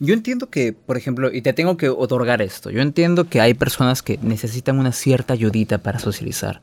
Yo 0.00 0.14
entiendo 0.14 0.48
que, 0.48 0.72
por 0.72 0.96
ejemplo, 0.96 1.32
y 1.32 1.42
te 1.42 1.52
tengo 1.52 1.76
que 1.76 1.88
otorgar 1.88 2.40
esto, 2.40 2.70
yo 2.70 2.80
entiendo 2.80 3.28
que 3.28 3.40
hay 3.40 3.54
personas 3.54 4.02
que 4.02 4.18
necesitan 4.22 4.78
una 4.78 4.92
cierta 4.92 5.34
ayudita 5.34 5.78
para 5.78 5.98
socializar. 5.98 6.62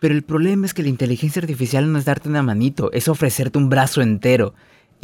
Pero 0.00 0.14
el 0.14 0.24
problema 0.24 0.66
es 0.66 0.74
que 0.74 0.82
la 0.82 0.88
inteligencia 0.88 1.40
artificial 1.40 1.92
no 1.92 1.96
es 1.96 2.04
darte 2.04 2.28
una 2.28 2.42
manito, 2.42 2.90
es 2.90 3.06
ofrecerte 3.06 3.56
un 3.56 3.68
brazo 3.68 4.02
entero. 4.02 4.52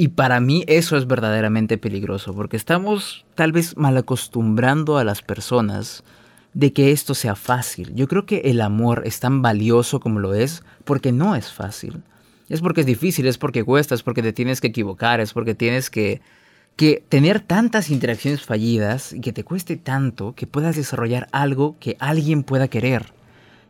Y 0.00 0.08
para 0.08 0.38
mí 0.38 0.62
eso 0.68 0.96
es 0.96 1.08
verdaderamente 1.08 1.76
peligroso, 1.76 2.32
porque 2.32 2.56
estamos 2.56 3.26
tal 3.34 3.50
vez 3.50 3.76
mal 3.76 3.96
acostumbrando 3.96 4.96
a 4.96 5.02
las 5.02 5.22
personas 5.22 6.04
de 6.54 6.72
que 6.72 6.92
esto 6.92 7.16
sea 7.16 7.34
fácil. 7.34 7.92
Yo 7.96 8.06
creo 8.06 8.24
que 8.24 8.42
el 8.44 8.60
amor 8.60 9.02
es 9.06 9.18
tan 9.18 9.42
valioso 9.42 9.98
como 9.98 10.20
lo 10.20 10.34
es 10.34 10.62
porque 10.84 11.10
no 11.10 11.34
es 11.34 11.52
fácil. 11.52 12.04
Es 12.48 12.60
porque 12.60 12.82
es 12.82 12.86
difícil, 12.86 13.26
es 13.26 13.38
porque 13.38 13.64
cuesta, 13.64 13.96
es 13.96 14.04
porque 14.04 14.22
te 14.22 14.32
tienes 14.32 14.60
que 14.60 14.68
equivocar, 14.68 15.18
es 15.18 15.32
porque 15.32 15.56
tienes 15.56 15.90
que, 15.90 16.20
que 16.76 17.02
tener 17.08 17.40
tantas 17.40 17.90
interacciones 17.90 18.42
fallidas 18.42 19.12
y 19.12 19.20
que 19.20 19.32
te 19.32 19.42
cueste 19.42 19.76
tanto 19.76 20.32
que 20.36 20.46
puedas 20.46 20.76
desarrollar 20.76 21.26
algo 21.32 21.76
que 21.80 21.96
alguien 21.98 22.44
pueda 22.44 22.68
querer. 22.68 23.12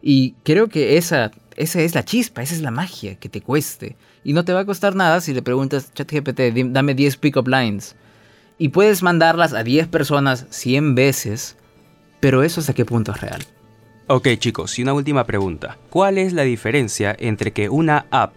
Y 0.03 0.35
creo 0.45 0.69
que 0.69 0.99
esa, 0.99 1.31
esa 1.57 1.81
es 1.81 1.95
la 1.95 2.05
chispa, 2.05 2.43
esa 2.43 2.55
es 2.55 2.61
la 2.61 2.71
magia, 2.71 3.15
que 3.15 3.31
te 3.31 3.41
cueste. 3.41 3.97
Y 4.25 4.33
no 4.33 4.45
te 4.45 4.53
va 4.53 4.61
a 4.61 4.67
costar 4.67 4.95
nada 4.95 5.21
si 5.21 5.33
le 5.33 5.43
preguntas, 5.43 5.93
ChatGPT, 5.95 6.41
dame 6.67 6.95
10 6.95 7.17
pick-up 7.17 7.49
lines. 7.49 7.97
Y 8.59 8.71
puedes 8.71 9.03
mandarlas 9.03 9.55
a 9.55 9.63
10 9.63 9.89
personas 9.89 10.47
100 10.51 10.95
veces, 10.95 11.57
pero 12.21 12.43
eso 12.43 12.61
hasta 12.61 12.75
qué 12.75 12.85
punto 12.85 13.13
es 13.13 13.21
real. 13.21 13.45
Ok 14.09 14.29
chicos, 14.39 14.79
y 14.79 14.83
una 14.83 14.95
última 14.95 15.25
pregunta. 15.25 15.77
¿Cuál 15.91 16.19
es 16.19 16.33
la 16.33 16.43
diferencia 16.43 17.15
entre 17.19 17.53
que 17.53 17.69
una 17.69 18.07
app, 18.11 18.37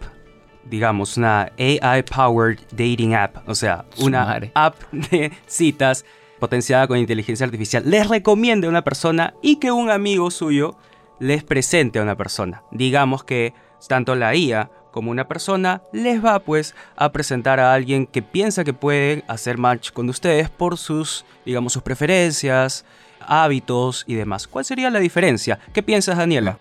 digamos 0.68 1.16
una 1.16 1.50
AI-powered 1.58 2.60
dating 2.70 3.14
app, 3.14 3.48
o 3.48 3.54
sea, 3.54 3.86
una 3.98 4.38
app 4.54 4.76
de 4.92 5.32
citas 5.46 6.04
potenciada 6.38 6.86
con 6.86 6.98
inteligencia 6.98 7.46
artificial, 7.46 7.84
les 7.86 8.06
recomiende 8.08 8.66
a 8.66 8.70
una 8.70 8.82
persona 8.82 9.34
y 9.42 9.56
que 9.56 9.72
un 9.72 9.90
amigo 9.90 10.30
suyo 10.30 10.76
les 11.18 11.42
presente 11.42 11.98
a 11.98 12.02
una 12.02 12.16
persona? 12.16 12.62
Digamos 12.70 13.24
que 13.24 13.54
tanto 13.88 14.14
la 14.14 14.34
IA 14.36 14.70
como 14.92 15.10
una 15.10 15.26
persona 15.26 15.82
les 15.92 16.24
va 16.24 16.38
pues 16.38 16.76
a 16.94 17.10
presentar 17.10 17.58
a 17.58 17.74
alguien 17.74 18.06
que 18.06 18.22
piensa 18.22 18.62
que 18.62 18.74
puede 18.74 19.24
hacer 19.26 19.58
match 19.58 19.90
con 19.90 20.08
ustedes 20.08 20.48
por 20.50 20.78
sus, 20.78 21.24
digamos, 21.44 21.72
sus 21.72 21.82
preferencias, 21.82 22.84
hábitos 23.18 24.04
y 24.06 24.14
demás. 24.14 24.46
¿Cuál 24.46 24.64
sería 24.64 24.90
la 24.90 25.00
diferencia? 25.00 25.58
¿Qué 25.72 25.82
piensas, 25.82 26.18
Daniela? 26.18 26.58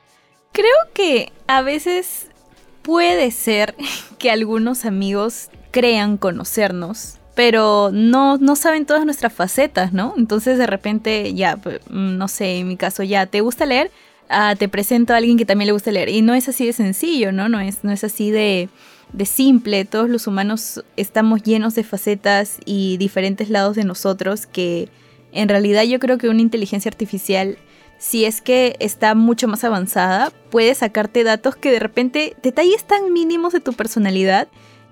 Creo 0.52 0.74
que 0.94 1.32
a 1.48 1.62
veces 1.62 2.30
puede 2.82 3.32
ser 3.32 3.76
que 4.18 4.32
algunos 4.32 4.86
amigos 4.86 5.50
crean 5.72 6.18
conocernos, 6.18 7.18
pero 7.36 7.92
no, 7.94 8.38
no 8.38 8.56
saben 8.56 8.86
todas 8.86 9.06
nuestras 9.06 9.34
facetas, 9.34 9.94
¿no? 9.94 10.14
Entonces 10.18 10.58
de 10.58 10.68
repente, 10.68 11.34
ya, 11.34 11.56
mm, 11.56 12.18
no 12.18 12.28
sé, 12.28 12.58
en 12.60 12.68
mi 12.68 12.78
caso, 12.78 13.04
ya, 13.04 13.26
¿te 13.26 13.42
gusta 13.42 13.66
leer? 13.66 13.92
Te 14.58 14.70
presento 14.70 15.14
a 15.14 15.18
alguien 15.18 15.38
que 15.38 15.46
también 15.46 15.68
le 15.68 15.74
gusta 15.74 15.92
leer. 15.92 16.10
Y 16.10 16.22
no 16.22 16.34
es 16.34 16.48
así 16.50 16.66
de 16.66 16.74
sencillo, 16.74 17.32
¿no? 17.32 17.50
No 17.50 17.60
es, 17.60 17.84
no 17.84 17.92
es 17.92 18.04
así 18.04 18.32
de, 18.32 18.70
de 19.14 19.26
simple. 19.26 19.86
Todos 19.86 20.10
los 20.10 20.28
humanos 20.28 20.84
estamos 20.98 21.44
llenos 21.44 21.76
de 21.76 21.84
facetas 21.84 22.58
y 22.66 22.98
diferentes 22.98 23.50
lados 23.50 23.76
de 23.76 23.84
nosotros 23.84 24.46
que 24.46 24.90
en 25.32 25.50
realidad 25.50 25.84
yo 25.84 26.00
creo 26.00 26.18
que 26.18 26.30
una 26.30 26.42
inteligencia 26.42 26.90
artificial 26.90 27.58
si 28.02 28.26
es 28.26 28.42
que 28.42 28.76
está 28.80 29.14
mucho 29.14 29.48
más 29.48 29.64
avanzada, 29.64 30.34
puede 30.50 30.74
sacarte 30.74 31.24
datos 31.24 31.56
que 31.56 31.72
de 31.72 31.78
repente, 31.78 32.36
detalles 32.42 32.84
tan 32.84 33.14
mínimos 33.14 33.54
de 33.54 33.60
tu 33.60 33.74
personalidad 33.74 34.48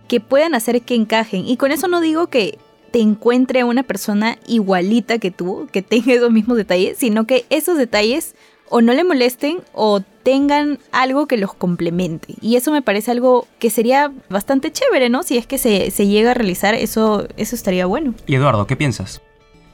que 0.08 0.20
puedan 0.20 0.54
hacer 0.54 0.84
que 0.84 0.94
encajen. 0.94 1.48
Y 1.48 1.58
con 1.58 1.72
eso 1.72 1.88
no 1.88 2.02
digo 2.02 2.28
que 2.28 2.60
te 2.92 3.00
encuentre 3.00 3.62
a 3.62 3.66
una 3.66 3.82
persona 3.82 4.38
igualita 4.48 5.18
que 5.18 5.32
tú, 5.32 5.68
que 5.72 5.82
tenga 5.82 6.14
esos 6.14 6.32
mismos 6.32 6.56
detalles, 6.56 7.00
sino 7.00 7.26
que 7.26 7.46
esos 7.50 7.80
detalles 7.80 8.36
o 8.70 8.82
no 8.82 8.94
le 8.94 9.04
molesten 9.04 9.60
o 9.74 10.02
tengan 10.24 10.80
algo 10.92 11.28
que 11.28 11.38
los 11.38 11.54
complemente. 11.54 12.36
Y 12.42 12.56
eso 12.56 12.72
me 12.72 12.82
parece 12.82 13.12
algo 13.12 13.48
que 13.60 13.70
sería 13.70 14.12
bastante 14.30 14.72
chévere, 14.72 15.10
¿no? 15.10 15.24
Si 15.24 15.38
es 15.38 15.48
que 15.48 15.58
se, 15.58 15.92
se 15.92 16.08
llega 16.08 16.32
a 16.32 16.34
realizar, 16.34 16.76
eso, 16.76 17.28
eso 17.38 17.56
estaría 17.56 17.86
bueno. 17.86 18.14
Y 18.28 18.36
Eduardo, 18.36 18.68
¿qué 18.68 18.76
piensas? 18.76 19.22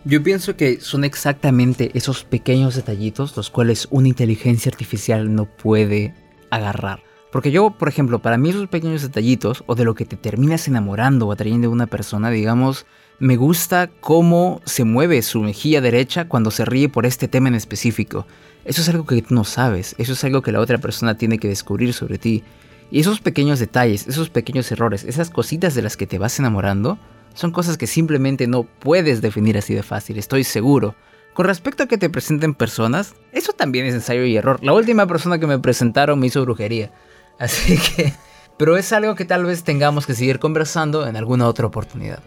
Yo 0.08 0.22
pienso 0.22 0.56
que 0.56 0.80
son 0.82 1.04
exactamente 1.04 1.90
esos 1.96 2.24
pequeños 2.24 2.76
detallitos 2.76 3.36
los 3.36 3.50
cuales 3.50 3.88
una 3.90 4.08
inteligencia 4.08 4.70
artificial 4.70 5.34
no 5.34 5.46
puede 5.46 6.14
agarrar. 6.52 7.02
Porque 7.32 7.52
yo, 7.52 7.72
por 7.72 7.90
ejemplo, 7.90 8.20
para 8.20 8.38
mí 8.38 8.52
esos 8.52 8.70
pequeños 8.70 9.02
detallitos, 9.02 9.64
o 9.66 9.76
de 9.76 9.84
lo 9.84 9.94
que 9.94 10.06
te 10.06 10.16
terminas 10.16 10.68
enamorando 10.68 11.28
o 11.28 11.32
atrayendo 11.34 11.68
a 11.68 11.72
una 11.72 11.88
persona, 11.88 12.30
digamos, 12.30 12.86
me 13.20 13.36
gusta 13.36 13.90
cómo 14.00 14.62
se 14.66 14.84
mueve 14.84 15.22
su 15.22 15.42
mejilla 15.42 15.82
derecha 15.82 16.30
cuando 16.30 16.52
se 16.52 16.66
ríe 16.66 16.88
por 16.88 17.06
este 17.06 17.28
tema 17.28 17.50
en 17.50 17.56
específico. 17.56 18.26
Eso 18.66 18.82
es 18.82 18.90
algo 18.90 19.06
que 19.06 19.22
tú 19.22 19.36
no 19.36 19.44
sabes, 19.44 19.96
eso 20.00 20.14
es 20.14 20.24
algo 20.24 20.42
que 20.42 20.52
la 20.52 20.60
otra 20.60 20.80
persona 20.80 21.18
tiene 21.18 21.38
que 21.38 21.48
descubrir 21.48 21.94
sobre 21.94 22.18
ti. 22.18 22.44
Y 22.92 23.00
esos 23.00 23.20
pequeños 23.20 23.60
detalles, 23.60 24.08
esos 24.08 24.30
pequeños 24.30 24.72
errores, 24.72 25.04
esas 25.04 25.30
cositas 25.30 25.76
de 25.76 25.84
las 25.84 25.96
que 25.98 26.08
te 26.08 26.18
vas 26.18 26.40
enamorando, 26.40 26.98
son 27.36 27.52
cosas 27.52 27.78
que 27.78 27.88
simplemente 27.88 28.48
no 28.48 28.64
puedes 28.64 29.22
definir 29.22 29.58
así 29.58 29.74
de 29.74 29.84
fácil, 29.84 30.18
estoy 30.18 30.44
seguro. 30.44 30.96
Con 31.34 31.46
respecto 31.46 31.84
a 31.84 31.88
que 31.88 31.98
te 31.98 32.10
presenten 32.10 32.54
personas, 32.54 33.14
eso 33.34 33.54
también 33.54 33.86
es 33.86 33.94
ensayo 33.94 34.24
y 34.24 34.38
error. 34.38 34.64
La 34.64 34.74
última 34.74 35.06
persona 35.06 35.38
que 35.38 35.48
me 35.48 35.60
presentaron 35.60 36.18
me 36.20 36.28
hizo 36.28 36.42
brujería. 36.42 36.92
Así 37.40 37.78
que... 37.78 38.14
Pero 38.58 38.78
es 38.78 38.94
algo 38.94 39.16
que 39.16 39.26
tal 39.26 39.44
vez 39.44 39.66
tengamos 39.66 40.06
que 40.06 40.14
seguir 40.14 40.40
conversando 40.40 41.06
en 41.08 41.18
alguna 41.18 41.48
otra 41.48 41.66
oportunidad. 41.66 42.24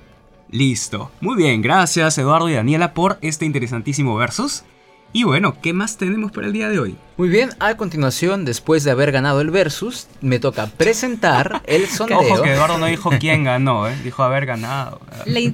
Listo. 0.50 1.11
Muy 1.23 1.37
bien, 1.37 1.62
gracias 1.62 2.18
Eduardo 2.18 2.50
y 2.50 2.54
Daniela 2.54 2.92
por 2.92 3.16
este 3.23 3.47
interesantísimo 3.47 4.14
versus. 4.14 4.64
Y 5.11 5.25
bueno, 5.25 5.57
¿qué 5.62 5.73
más 5.73 5.97
tenemos 5.97 6.33
para 6.33 6.49
el 6.49 6.53
día 6.53 6.69
de 6.69 6.79
hoy? 6.79 6.97
Muy 7.17 7.31
bien, 7.31 7.50
a 7.61 7.77
continuación, 7.77 8.45
después 8.45 8.85
de 8.85 8.91
haber 8.91 9.11
ganado 9.11 9.41
el 9.41 9.50
versus, 9.50 10.07
me 10.21 10.38
toca 10.38 10.67
presentar 10.67 11.62
el 11.65 11.87
sondeo. 11.88 12.19
Ojo 12.19 12.43
que 12.43 12.53
Eduardo 12.53 12.77
no 12.77 12.87
dijo 12.87 13.11
quién 13.19 13.45
ganó, 13.45 13.88
¿eh? 13.88 13.97
dijo 14.05 14.23
haber 14.23 14.45
ganado. 14.45 15.00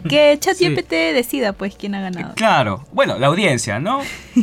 que 0.08 0.36
ChatGPT 0.40 0.90
decida 0.90 1.52
pues 1.52 1.76
quién 1.76 1.94
ha 1.94 2.00
ganado. 2.00 2.34
Claro, 2.34 2.84
bueno, 2.92 3.16
la 3.16 3.28
audiencia, 3.28 3.78
¿no? 3.78 4.00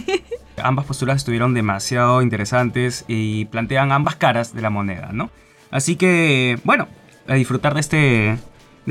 ambas 0.58 0.86
posturas 0.86 1.18
estuvieron 1.18 1.53
demasiado 1.53 2.22
interesantes 2.22 3.03
y 3.08 3.46
plantean 3.46 3.91
ambas 3.91 4.15
caras 4.15 4.53
de 4.53 4.62
la 4.62 4.70
moneda, 4.70 5.10
¿no? 5.12 5.30
Así 5.72 5.98
que, 5.98 6.58
bueno, 6.63 6.88
a 7.27 7.34
disfrutar 7.36 7.74
de 7.74 7.80
este, 7.82 7.98
de 7.98 8.38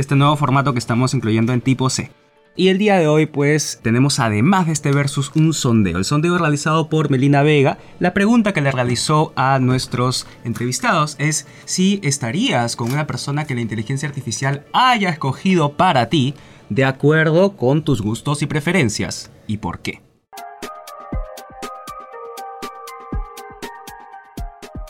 este 0.00 0.16
nuevo 0.16 0.36
formato 0.36 0.74
que 0.74 0.78
estamos 0.78 1.14
incluyendo 1.14 1.54
en 1.54 1.62
tipo 1.62 1.88
C. 1.88 2.10
Y 2.56 2.68
el 2.68 2.78
día 2.78 2.98
de 2.98 3.06
hoy 3.06 3.26
pues 3.26 3.78
tenemos 3.82 4.18
además 4.18 4.66
de 4.66 4.72
este 4.72 4.92
versus 4.92 5.30
un 5.34 5.54
sondeo. 5.54 5.96
El 5.96 6.04
sondeo 6.04 6.36
realizado 6.36 6.88
por 6.88 7.10
Melina 7.10 7.42
Vega. 7.42 7.78
La 8.00 8.12
pregunta 8.12 8.52
que 8.52 8.60
le 8.60 8.72
realizó 8.72 9.32
a 9.36 9.58
nuestros 9.60 10.26
entrevistados 10.44 11.16
es 11.18 11.46
si 11.64 12.00
estarías 12.02 12.76
con 12.76 12.92
una 12.92 13.06
persona 13.06 13.46
que 13.46 13.54
la 13.54 13.60
inteligencia 13.60 14.08
artificial 14.08 14.66
haya 14.72 15.10
escogido 15.10 15.74
para 15.74 16.08
ti 16.08 16.34
de 16.68 16.84
acuerdo 16.84 17.56
con 17.56 17.82
tus 17.84 18.02
gustos 18.02 18.42
y 18.42 18.46
preferencias. 18.46 19.30
¿Y 19.46 19.58
por 19.58 19.78
qué? 19.78 20.09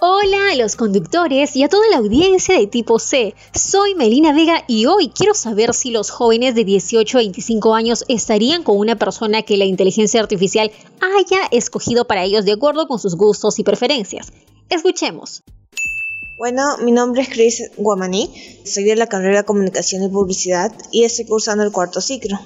Hola 0.03 0.53
a 0.53 0.57
los 0.57 0.77
conductores 0.77 1.55
y 1.57 1.63
a 1.63 1.69
toda 1.69 1.87
la 1.91 1.99
audiencia 1.99 2.59
de 2.59 2.67
tipo 2.67 2.99
C. 2.99 3.35
Soy 3.53 3.95
Melina 3.95 4.33
Vega 4.33 4.65
y 4.67 4.87
hoy 4.87 5.11
quiero 5.11 5.35
saber 5.35 5.75
si 5.75 5.91
los 5.91 6.09
jóvenes 6.09 6.55
de 6.55 6.65
18 6.65 7.19
a 7.19 7.21
25 7.21 7.75
años 7.75 8.07
estarían 8.09 8.63
con 8.63 8.79
una 8.79 8.97
persona 8.97 9.43
que 9.43 9.59
la 9.59 9.67
inteligencia 9.67 10.19
artificial 10.19 10.73
haya 11.03 11.41
escogido 11.51 12.07
para 12.07 12.25
ellos 12.25 12.47
de 12.47 12.53
acuerdo 12.53 12.89
con 12.89 12.99
sus 12.99 13.15
gustos 13.15 13.59
y 13.59 13.63
preferencias. 13.63 14.33
Escuchemos. 14.71 15.43
Bueno, 16.39 16.79
mi 16.79 16.93
nombre 16.93 17.21
es 17.21 17.29
Chris 17.29 17.71
Guamaní, 17.77 18.31
soy 18.65 18.85
de 18.85 18.97
la 18.97 19.07
carrera 19.07 19.41
de 19.41 19.45
Comunicación 19.45 20.03
y 20.03 20.09
Publicidad 20.09 20.73
y 20.91 21.05
estoy 21.05 21.27
cursando 21.27 21.63
el 21.63 21.73
cuarto 21.73 22.01
ciclo. 22.01 22.39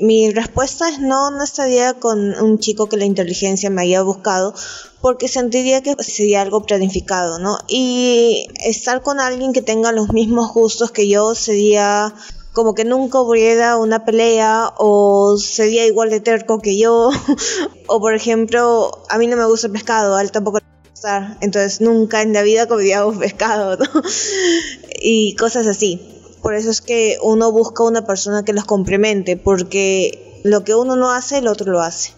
Mi 0.00 0.30
respuesta 0.30 0.88
es 0.88 1.00
no, 1.00 1.30
no 1.30 1.44
estaría 1.44 1.94
con 1.94 2.34
un 2.40 2.58
chico 2.58 2.88
que 2.88 2.96
la 2.96 3.04
inteligencia 3.04 3.68
me 3.68 3.82
haya 3.82 4.02
buscado 4.02 4.54
porque 5.02 5.28
sentiría 5.28 5.82
que 5.82 5.94
sería 6.02 6.40
algo 6.40 6.62
planificado, 6.62 7.38
¿no? 7.38 7.58
Y 7.68 8.46
estar 8.64 9.02
con 9.02 9.20
alguien 9.20 9.52
que 9.52 9.60
tenga 9.60 9.92
los 9.92 10.12
mismos 10.12 10.54
gustos 10.54 10.92
que 10.92 11.08
yo 11.08 11.34
sería 11.34 12.14
como 12.52 12.74
que 12.74 12.84
nunca 12.84 13.20
hubiera 13.20 13.76
una 13.76 14.04
pelea 14.04 14.72
o 14.78 15.36
sería 15.38 15.86
igual 15.86 16.10
de 16.10 16.20
terco 16.20 16.60
que 16.60 16.78
yo 16.78 17.10
o 17.86 18.00
por 18.00 18.14
ejemplo 18.14 19.02
a 19.08 19.18
mí 19.18 19.26
no 19.26 19.36
me 19.36 19.46
gusta 19.46 19.66
el 19.66 19.72
pescado, 19.72 20.16
a 20.16 20.22
él 20.22 20.30
tampoco 20.30 20.58
le 20.58 20.90
gusta 20.90 21.38
entonces 21.40 21.80
nunca 21.80 22.20
en 22.22 22.32
la 22.32 22.42
vida 22.42 22.68
comeríamos 22.68 23.16
pescado 23.16 23.76
¿no? 23.76 23.84
y 25.00 25.34
cosas 25.36 25.66
así 25.66 26.21
por 26.42 26.54
eso 26.54 26.70
es 26.70 26.80
que 26.80 27.16
uno 27.22 27.52
busca 27.52 27.84
una 27.84 28.04
persona 28.04 28.44
que 28.44 28.52
los 28.52 28.64
complemente, 28.64 29.36
porque 29.36 30.40
lo 30.44 30.64
que 30.64 30.74
uno 30.74 30.96
no 30.96 31.10
hace, 31.12 31.38
el 31.38 31.46
otro 31.46 31.70
lo 31.70 31.80
hace. 31.80 32.12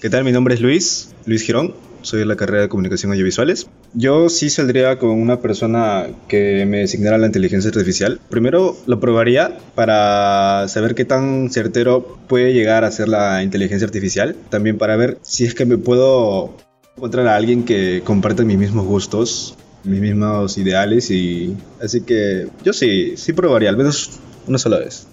¿Qué 0.00 0.10
tal? 0.10 0.24
Mi 0.24 0.32
nombre 0.32 0.54
es 0.54 0.60
Luis, 0.60 1.08
Luis 1.24 1.42
Girón, 1.42 1.74
soy 2.02 2.20
de 2.20 2.26
la 2.26 2.36
carrera 2.36 2.62
de 2.62 2.68
Comunicación 2.68 3.10
Audiovisuales. 3.10 3.66
Yo 3.94 4.28
sí 4.28 4.50
saldría 4.50 4.98
con 4.98 5.10
una 5.10 5.40
persona 5.40 6.06
que 6.28 6.66
me 6.66 6.80
designara 6.80 7.16
la 7.16 7.26
inteligencia 7.26 7.68
artificial. 7.68 8.20
Primero 8.28 8.76
lo 8.86 9.00
probaría 9.00 9.58
para 9.74 10.68
saber 10.68 10.94
qué 10.94 11.06
tan 11.06 11.50
certero 11.50 12.18
puede 12.28 12.52
llegar 12.52 12.84
a 12.84 12.90
ser 12.90 13.08
la 13.08 13.42
inteligencia 13.42 13.86
artificial. 13.86 14.36
También 14.50 14.76
para 14.76 14.96
ver 14.96 15.18
si 15.22 15.44
es 15.44 15.54
que 15.54 15.64
me 15.64 15.78
puedo 15.78 16.54
encontrar 16.96 17.26
a 17.26 17.36
alguien 17.36 17.64
que 17.64 18.02
comparte 18.04 18.44
mis 18.44 18.58
mismos 18.58 18.84
gustos 18.86 19.56
mis 19.86 20.00
mismos 20.00 20.58
ideales 20.58 21.10
y 21.10 21.56
así 21.82 22.02
que 22.02 22.48
yo 22.64 22.72
sí, 22.72 23.16
sí 23.16 23.32
probaría 23.32 23.70
al 23.70 23.76
menos 23.76 24.10
una 24.46 24.58
sola 24.58 24.78
vez. 24.78 25.06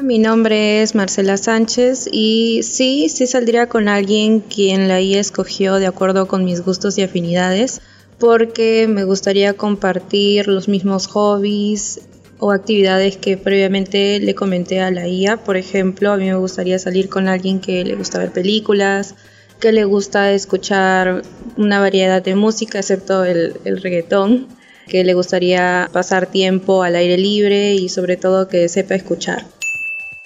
Mi 0.00 0.18
nombre 0.18 0.82
es 0.82 0.94
Marcela 0.94 1.36
Sánchez 1.36 2.08
y 2.10 2.62
sí, 2.62 3.08
sí 3.08 3.26
saldría 3.26 3.68
con 3.68 3.88
alguien 3.88 4.40
quien 4.40 4.88
la 4.88 5.00
IA 5.00 5.20
escogió 5.20 5.74
de 5.74 5.86
acuerdo 5.86 6.26
con 6.26 6.44
mis 6.44 6.64
gustos 6.64 6.96
y 6.98 7.02
afinidades 7.02 7.80
porque 8.18 8.86
me 8.88 9.04
gustaría 9.04 9.54
compartir 9.54 10.48
los 10.48 10.68
mismos 10.68 11.06
hobbies 11.08 12.00
o 12.38 12.52
actividades 12.52 13.16
que 13.16 13.36
previamente 13.36 14.18
le 14.18 14.34
comenté 14.34 14.80
a 14.80 14.90
la 14.90 15.06
IA. 15.06 15.36
Por 15.44 15.56
ejemplo, 15.56 16.10
a 16.12 16.16
mí 16.16 16.24
me 16.24 16.36
gustaría 16.36 16.78
salir 16.78 17.08
con 17.08 17.28
alguien 17.28 17.60
que 17.60 17.84
le 17.84 17.94
gusta 17.94 18.18
ver 18.18 18.32
películas, 18.32 19.14
que 19.62 19.70
le 19.70 19.84
gusta 19.84 20.32
escuchar 20.32 21.22
una 21.56 21.78
variedad 21.78 22.20
de 22.20 22.34
música, 22.34 22.80
excepto 22.80 23.24
el, 23.24 23.60
el 23.64 23.80
reggaetón, 23.80 24.48
que 24.88 25.04
le 25.04 25.14
gustaría 25.14 25.88
pasar 25.92 26.26
tiempo 26.26 26.82
al 26.82 26.96
aire 26.96 27.16
libre 27.16 27.74
y 27.74 27.88
sobre 27.88 28.16
todo 28.16 28.48
que 28.48 28.68
sepa 28.68 28.96
escuchar. 28.96 29.46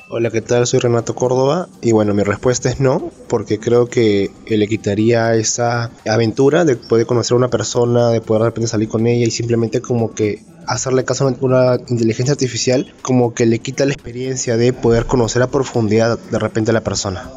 Hola, 0.09 0.31
¿qué 0.31 0.41
tal? 0.41 0.67
Soy 0.67 0.79
Renato 0.79 1.15
Córdoba 1.15 1.69
y 1.83 1.93
bueno, 1.93 2.15
mi 2.15 2.23
respuesta 2.23 2.71
es 2.71 2.81
no, 2.81 3.11
porque 3.29 3.59
creo 3.59 3.89
que 3.89 4.31
le 4.49 4.69
quitaría 4.69 5.35
esa 5.35 5.91
aventura 6.09 6.65
de 6.65 6.77
poder 6.77 7.05
conocer 7.05 7.35
a 7.35 7.39
una 7.39 7.51
persona, 7.51 8.09
de 8.09 8.23
poder 8.23 8.43
de 8.43 8.49
repente 8.49 8.69
salir 8.69 8.89
con 8.89 9.07
ella 9.07 9.27
y 9.27 9.31
simplemente 9.31 9.83
como 9.83 10.15
que 10.15 10.45
hacerle 10.67 11.05
caso 11.05 11.29
a 11.29 11.35
una 11.41 11.77
inteligencia 11.89 12.33
artificial, 12.33 12.95
como 13.03 13.35
que 13.35 13.45
le 13.45 13.59
quita 13.59 13.85
la 13.85 13.93
experiencia 13.93 14.57
de 14.57 14.73
poder 14.73 15.05
conocer 15.05 15.43
a 15.43 15.49
profundidad 15.49 16.19
de 16.19 16.39
repente 16.39 16.71
a 16.71 16.75
la 16.75 16.83
persona. 16.83 17.31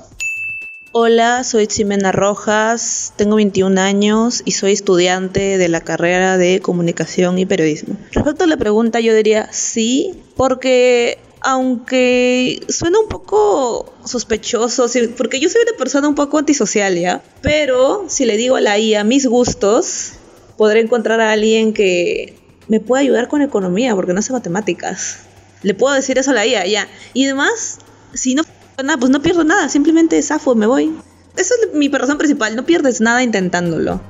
Hola, 0.91 1.43
soy 1.43 1.67
Ximena 1.67 2.12
Rojas, 2.12 3.13
tengo 3.15 3.36
21 3.36 3.77
años 3.77 4.41
y 4.43 4.53
soy 4.53 4.72
estudiante 4.72 5.60
de 5.60 5.69
la 5.69 5.81
carrera 5.81 6.39
de 6.39 6.62
comunicación 6.62 7.38
y 7.38 7.46
periodismo. 7.46 7.96
Respecto 8.12 8.46
a 8.46 8.48
la 8.48 8.58
pregunta, 8.58 9.00
yo 9.00 9.13
diría 9.13 9.50
sí, 9.51 10.15
porque 10.36 11.19
aunque 11.41 12.62
suena 12.69 13.00
un 13.00 13.08
poco 13.08 13.93
sospechoso, 14.03 14.88
porque 15.15 15.39
yo 15.39 15.48
soy 15.50 15.62
una 15.62 15.77
persona 15.77 16.08
un 16.08 16.15
poco 16.15 16.39
antisocial, 16.39 16.98
¿ya? 16.98 17.22
Pero 17.43 18.05
si 18.08 18.25
le 18.25 18.36
digo 18.36 18.55
a 18.55 18.62
la 18.62 18.79
IA 18.79 19.03
mis 19.03 19.27
gustos, 19.27 20.13
podré 20.58 20.79
encontrar 20.79 21.22
a 21.22 21.31
alguien 21.31 21.72
que 21.72 22.36
me 22.67 22.79
pueda 22.79 23.01
ayudar 23.01 23.27
con 23.27 23.43
economía, 23.43 23.93
porque 23.93 24.13
no 24.13 24.24
sé 24.24 24.34
matemáticas. 24.34 25.19
Le 25.62 25.75
puedo 25.75 25.93
decir 25.93 26.17
eso 26.17 26.31
a 26.31 26.34
la 26.34 26.48
IA, 26.48 26.65
ya. 26.65 26.88
Y 27.13 27.25
además, 27.25 27.77
si 28.15 28.34
no 28.34 28.43
nada, 28.84 29.00
pues 29.00 29.12
no 29.12 29.22
pierdo 29.22 29.44
nada, 29.44 29.70
simplemente 29.70 30.22
zafo, 30.22 30.56
me 30.56 30.68
voy. 30.68 30.94
Esa 31.36 31.54
es 31.56 31.74
mi 31.74 31.88
razón 31.90 32.18
principal, 32.18 32.56
no 32.56 32.66
pierdes 32.66 33.02
nada 33.02 33.24
intentándolo. 33.24 34.02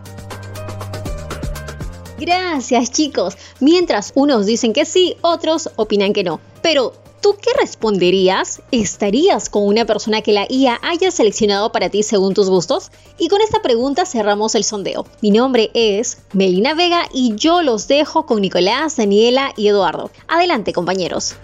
Gracias 2.20 2.92
chicos. 2.92 3.38
Mientras 3.60 4.12
unos 4.16 4.46
dicen 4.46 4.74
que 4.74 4.86
sí, 4.86 5.16
otros 5.22 5.70
opinan 5.78 6.12
que 6.12 6.24
no. 6.24 6.42
Pero, 6.62 6.94
¿tú 7.22 7.36
qué 7.42 7.52
responderías? 7.58 8.62
¿Estarías 8.72 9.50
con 9.50 9.66
una 9.66 9.86
persona 9.86 10.22
que 10.22 10.34
la 10.34 10.46
IA 10.50 10.80
haya 10.82 11.12
seleccionado 11.12 11.72
para 11.72 11.90
ti 11.90 12.04
según 12.04 12.34
tus 12.34 12.50
gustos? 12.50 12.92
Y 13.18 13.30
con 13.30 13.42
esta 13.42 13.62
pregunta 13.62 14.06
cerramos 14.06 14.56
el 14.56 14.66
sondeo. 14.66 15.06
Mi 15.22 15.32
nombre 15.32 15.72
es 15.74 16.18
Melina 16.34 16.74
Vega 16.74 17.08
y 17.14 17.36
yo 17.36 17.62
los 17.62 17.88
dejo 17.88 18.26
con 18.26 18.42
Nicolás, 18.42 18.98
Daniela 18.98 19.54
y 19.56 19.70
Eduardo. 19.70 20.12
Adelante 20.28 20.74
compañeros. 20.74 21.36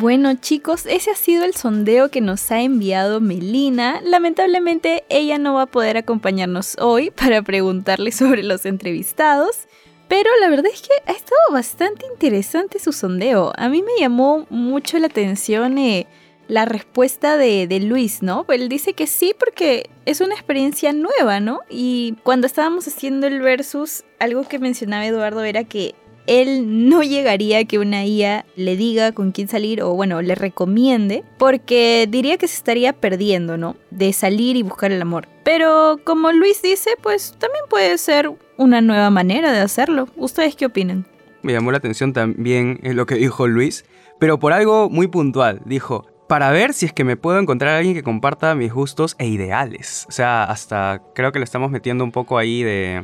Bueno 0.00 0.32
chicos, 0.32 0.86
ese 0.86 1.10
ha 1.10 1.14
sido 1.14 1.44
el 1.44 1.54
sondeo 1.54 2.10
que 2.10 2.22
nos 2.22 2.50
ha 2.50 2.62
enviado 2.62 3.20
Melina. 3.20 4.00
Lamentablemente 4.02 5.04
ella 5.10 5.36
no 5.36 5.52
va 5.52 5.62
a 5.64 5.66
poder 5.66 5.98
acompañarnos 5.98 6.78
hoy 6.80 7.10
para 7.14 7.42
preguntarle 7.42 8.10
sobre 8.10 8.42
los 8.42 8.64
entrevistados. 8.64 9.68
Pero 10.08 10.30
la 10.40 10.48
verdad 10.48 10.72
es 10.72 10.80
que 10.80 10.94
ha 11.06 11.12
estado 11.12 11.42
bastante 11.52 12.06
interesante 12.10 12.78
su 12.78 12.92
sondeo. 12.92 13.52
A 13.58 13.68
mí 13.68 13.82
me 13.82 14.00
llamó 14.00 14.46
mucho 14.48 14.98
la 14.98 15.08
atención 15.08 15.76
eh, 15.76 16.06
la 16.48 16.64
respuesta 16.64 17.36
de, 17.36 17.66
de, 17.66 17.80
Luis, 17.80 18.22
¿no? 18.22 18.46
Él 18.48 18.70
dice 18.70 18.94
que 18.94 19.06
sí 19.06 19.34
porque 19.38 19.90
es 20.06 20.22
una 20.22 20.34
experiencia 20.34 20.94
nueva, 20.94 21.40
¿no? 21.40 21.60
Y 21.68 22.16
cuando 22.22 22.46
estábamos 22.46 22.88
haciendo 22.88 23.26
el 23.26 23.42
versus, 23.42 24.04
algo 24.18 24.44
que 24.44 24.58
mencionaba 24.58 25.04
Eduardo 25.04 25.44
era 25.44 25.64
que 25.64 25.94
él 26.30 26.88
no 26.88 27.02
llegaría 27.02 27.58
a 27.58 27.64
que 27.64 27.80
una 27.80 28.06
IA 28.06 28.46
le 28.54 28.76
diga 28.76 29.10
con 29.10 29.32
quién 29.32 29.48
salir 29.48 29.82
o 29.82 29.94
bueno, 29.94 30.22
le 30.22 30.36
recomiende, 30.36 31.24
porque 31.38 32.06
diría 32.08 32.38
que 32.38 32.46
se 32.46 32.54
estaría 32.54 32.92
perdiendo, 32.92 33.56
¿no? 33.56 33.74
De 33.90 34.12
salir 34.12 34.54
y 34.54 34.62
buscar 34.62 34.92
el 34.92 35.02
amor. 35.02 35.26
Pero 35.42 35.98
como 36.04 36.30
Luis 36.30 36.62
dice, 36.62 36.90
pues 37.02 37.34
también 37.36 37.64
puede 37.68 37.98
ser 37.98 38.30
una 38.56 38.80
nueva 38.80 39.10
manera 39.10 39.50
de 39.50 39.58
hacerlo. 39.58 40.06
¿Ustedes 40.16 40.54
qué 40.54 40.66
opinan? 40.66 41.04
Me 41.42 41.52
llamó 41.52 41.72
la 41.72 41.78
atención 41.78 42.12
también 42.12 42.78
lo 42.80 43.06
que 43.06 43.16
dijo 43.16 43.48
Luis, 43.48 43.84
pero 44.20 44.38
por 44.38 44.52
algo 44.52 44.88
muy 44.88 45.08
puntual. 45.08 45.60
Dijo, 45.64 46.06
para 46.28 46.52
ver 46.52 46.74
si 46.74 46.86
es 46.86 46.92
que 46.92 47.02
me 47.02 47.16
puedo 47.16 47.40
encontrar 47.40 47.74
a 47.74 47.78
alguien 47.78 47.96
que 47.96 48.04
comparta 48.04 48.54
mis 48.54 48.72
gustos 48.72 49.16
e 49.18 49.26
ideales. 49.26 50.06
O 50.08 50.12
sea, 50.12 50.44
hasta 50.44 51.02
creo 51.12 51.32
que 51.32 51.40
le 51.40 51.44
estamos 51.44 51.72
metiendo 51.72 52.04
un 52.04 52.12
poco 52.12 52.38
ahí 52.38 52.62
de, 52.62 53.02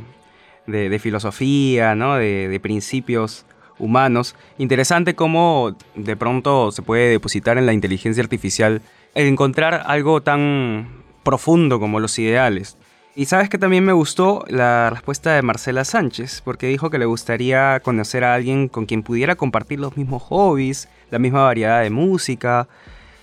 de, 0.67 0.99
filosofía, 0.99 1.95
¿no? 1.95 2.17
de, 2.17 2.59
principios 2.63 3.45
humanos. 3.79 4.35
Interesante 4.59 5.15
cómo 5.15 5.77
de 5.95 6.17
pronto 6.17 6.73
se 6.73 6.83
puede 6.83 7.11
depositar 7.11 7.59
en 7.59 7.67
la 7.67 7.73
inteligencia 7.73 8.23
artificial 8.23 8.83
el 9.15 9.27
encontrar 9.27 9.83
algo 9.87 10.23
tan 10.23 11.03
profundo 11.23 11.81
como 11.81 12.01
los 12.01 12.19
ideales. 12.19 12.77
Y 13.19 13.25
sabes 13.25 13.49
que 13.49 13.57
también 13.57 13.83
me 13.83 13.95
gustó 13.95 14.45
la 14.47 14.91
respuesta 14.91 15.33
de 15.35 15.41
Marcela 15.41 15.87
Sánchez, 15.87 16.43
porque 16.45 16.67
dijo 16.67 16.91
que 16.91 16.99
le 16.99 17.07
gustaría 17.07 17.81
conocer 17.81 18.25
a 18.25 18.35
alguien 18.35 18.69
con 18.69 18.85
quien 18.85 19.03
pudiera 19.03 19.37
compartir 19.37 19.81
los 19.81 19.97
mismos 19.97 20.23
hobbies, 20.25 20.89
la 21.11 21.19
misma 21.19 21.43
variedad 21.43 21.83
de 21.83 21.89
música. 21.89 22.69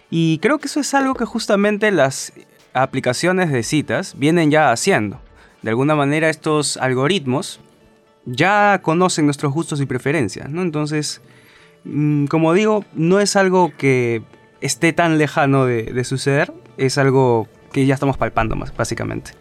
Y 0.10 0.40
creo 0.40 0.58
que 0.58 0.66
eso 0.66 0.80
es 0.80 0.96
algo 0.96 1.14
que 1.14 1.26
justamente 1.26 1.92
las 1.92 2.34
aplicaciones 2.74 3.52
de 3.52 3.62
citas 3.62 4.16
vienen 4.18 4.50
ya 4.50 4.72
haciendo. 4.72 5.22
De 5.64 5.70
alguna 5.70 5.96
manera 5.96 6.30
estos 6.30 6.78
algoritmos 6.78 7.60
ya 8.26 8.80
conocen 8.84 9.26
nuestros 9.26 9.54
gustos 9.54 9.82
y 9.82 9.86
preferencias, 9.86 10.50
¿no? 10.50 10.62
Entonces, 10.62 11.22
mm, 11.86 12.26
como 12.26 12.54
digo, 12.54 12.86
no 12.94 13.20
es 13.20 13.36
algo 13.36 13.72
que 13.78 14.24
esté 14.62 14.94
tan 14.94 15.18
lejano 15.18 15.66
de, 15.66 16.04
suceder, 16.04 16.54
es 16.78 16.98
algo 16.98 17.48
que 17.72 17.86
ya 17.86 17.94
estamos 17.94 18.18
palpando 18.18 18.56
más, 18.56 18.76
básicamente. 18.76 19.32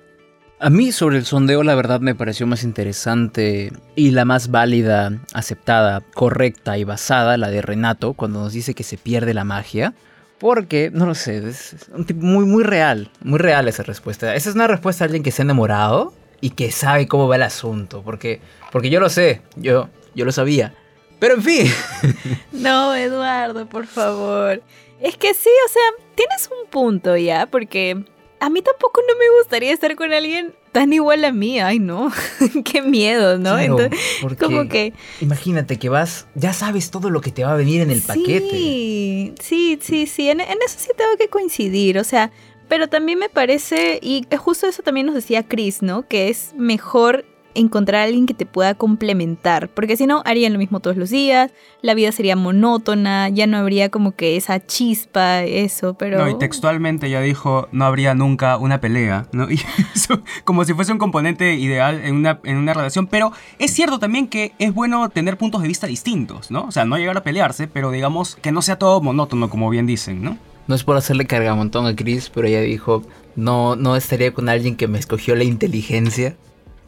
A 0.59 0.71
mí 0.71 0.93
sobre 0.93 1.19
el 1.19 1.25
sondeo 1.25 1.65
la 1.65 1.75
verdad 1.75 2.01
me 2.01 2.15
pareció 2.15 2.47
más 2.47 2.63
interesante 2.63 3.73
y 3.97 4.13
la 4.13 4.25
más 4.25 4.51
válida, 4.51 5.13
aceptada, 5.33 6.03
correcta 6.15 6.79
y 6.79 6.85
basada, 6.85 7.37
la 7.37 7.51
de 7.51 7.63
Renato, 7.63 8.15
cuando 8.15 8.41
nos 8.41 8.53
dice 8.53 8.75
que 8.75 8.85
se 8.85 8.97
pierde 8.97 9.35
la 9.35 9.45
magia. 9.45 9.95
Porque, 10.43 10.91
no 10.93 11.07
lo 11.07 11.15
sé, 11.15 11.37
es 11.37 11.77
un 11.95 12.05
tipo 12.05 12.21
muy, 12.27 12.45
muy 12.45 12.65
real, 12.65 13.13
muy 13.21 13.39
real 13.39 13.69
esa 13.69 13.85
respuesta. 13.85 14.35
Esa 14.35 14.51
es 14.51 14.57
una 14.57 14.67
respuesta 14.67 15.05
de 15.05 15.07
alguien 15.07 15.23
que 15.23 15.31
se 15.31 15.41
ha 15.41 15.45
enamorado 15.45 16.13
y 16.41 16.51
que 16.51 16.73
sabe 16.73 17.07
cómo 17.07 17.29
va 17.29 17.37
el 17.37 17.45
asunto. 17.45 18.03
Porque, 18.03 18.41
porque 18.73 18.91
yo 18.91 18.99
lo 18.99 19.09
sé, 19.09 19.41
yo, 19.55 19.89
yo 20.17 20.25
lo 20.25 20.33
sabía. 20.33 20.75
Pero 21.21 21.35
en 21.35 21.43
fin. 21.45 21.73
No, 22.51 22.93
Eduardo, 22.93 23.67
por 23.67 23.87
favor. 23.87 24.61
Es 25.01 25.17
que 25.17 25.33
sí, 25.33 25.49
o 25.65 25.69
sea, 25.69 26.07
tienes 26.17 26.51
un 26.51 26.69
punto 26.69 27.17
ya, 27.17 27.47
porque 27.47 28.05
a 28.41 28.51
mí 28.51 28.63
tampoco 28.63 29.01
no 29.09 29.15
me 29.17 29.39
gustaría 29.39 29.73
estar 29.73 29.95
con 29.95 30.13
alguien 30.13 30.57
tan 30.73 30.93
igual 30.93 31.25
a 31.25 31.33
mí. 31.33 31.61
Ay, 31.61 31.79
no. 31.79 32.11
Qué 32.65 32.83
miedo, 32.83 33.39
¿no? 33.39 33.59
Entonces, 33.59 33.99
como 34.41 34.69
que. 34.69 34.93
Imagínate 35.21 35.79
que 35.79 35.89
vas, 35.89 36.27
ya 36.35 36.53
sabes 36.53 36.91
todo 36.91 37.11
lo 37.11 37.21
que 37.21 37.31
te 37.31 37.45
va 37.45 37.53
a 37.53 37.57
venir 37.57 37.83
en 37.83 37.91
el 37.91 38.03
paquete. 38.03 38.49
Sí, 38.51 39.35
sí, 39.41 39.79
sí, 39.81 40.07
sí. 40.07 40.31
En, 40.31 40.41
en 40.41 40.59
eso 40.65 40.77
sí 40.79 40.91
tengo 40.97 41.17
que 41.17 41.29
coincidir. 41.29 41.99
O 41.99 42.05
sea, 42.05 42.33
pero 42.69 42.89
también 42.89 43.19
me 43.19 43.29
parece, 43.29 44.01
y 44.03 44.27
justo 44.39 44.67
eso 44.67 44.83
también 44.83 45.07
nos 45.07 45.15
decía 45.15 45.47
Chris, 45.47 45.83
¿no? 45.83 46.09
Que 46.09 46.31
es 46.31 46.55
mejor 46.57 47.27
encontrar 47.55 48.03
a 48.03 48.05
alguien 48.05 48.27
que 48.27 48.35
te 48.35 48.47
pueda 48.47 48.75
complementar, 48.75 49.69
porque 49.69 49.97
si 49.97 50.07
no 50.07 50.23
harían 50.25 50.53
lo 50.53 50.59
mismo 50.59 50.81
todos 50.81 50.97
los 50.97 51.11
días, 51.11 51.53
la 51.81 51.95
vida 51.95 52.13
sería 52.13 52.37
monótona, 52.37 53.29
ya 53.29 53.47
no 53.47 53.57
habría 53.57 53.91
como 53.91 54.13
que 54.13 54.37
esa 54.37 54.65
chispa, 54.65 55.43
eso, 55.43 55.95
pero... 55.95 56.19
No, 56.19 56.29
y 56.29 56.39
textualmente 56.39 57.11
ya 57.11 57.21
dijo, 57.21 57.69
no 57.73 57.85
habría 57.85 58.15
nunca 58.15 58.57
una 58.57 58.81
pelea, 58.81 59.27
¿no? 59.33 59.49
Y 59.53 59.61
eso, 59.95 60.23
como 60.45 60.65
si 60.65 60.73
fuese 60.73 60.93
un 60.93 60.99
componente 60.99 61.55
ideal 61.55 62.01
en 62.05 62.15
una, 62.15 62.41
en 62.45 62.57
una 62.57 62.73
relación, 62.73 63.07
pero 63.07 63.33
es 63.59 63.73
cierto 63.73 63.99
también 63.99 64.29
que 64.29 64.53
es 64.59 64.73
bueno 64.73 65.09
tener 65.11 65.37
puntos 65.37 65.63
de 65.63 65.69
vista 65.69 65.87
distintos, 65.87 66.51
¿no? 66.51 66.65
O 66.65 66.71
sea, 66.73 66.85
no 66.85 66.97
llegar 66.97 67.17
a 67.17 67.23
pelearse, 67.23 67.69
pero 67.69 67.91
digamos 67.91 68.37
que 68.37 68.53
no 68.53 68.63
sea 68.63 68.79
todo 68.79 69.01
monótono, 69.01 69.51
como 69.51 69.69
bien 69.69 69.87
dicen, 69.87 70.23
¿no? 70.23 70.39
No 70.69 70.75
es 70.75 70.85
por 70.85 70.97
hacerle 70.97 71.27
cargamontón 71.27 71.87
a 71.87 71.97
Chris, 71.97 72.31
pero 72.31 72.47
ella 72.47 72.61
dijo, 72.61 73.03
no, 73.37 73.77
no 73.77 73.97
estaría 73.97 74.33
con 74.33 74.49
alguien 74.49 74.77
que 74.77 74.89
me 74.89 74.99
escogió 74.99 75.35
la 75.35 75.45
inteligencia. 75.45 76.37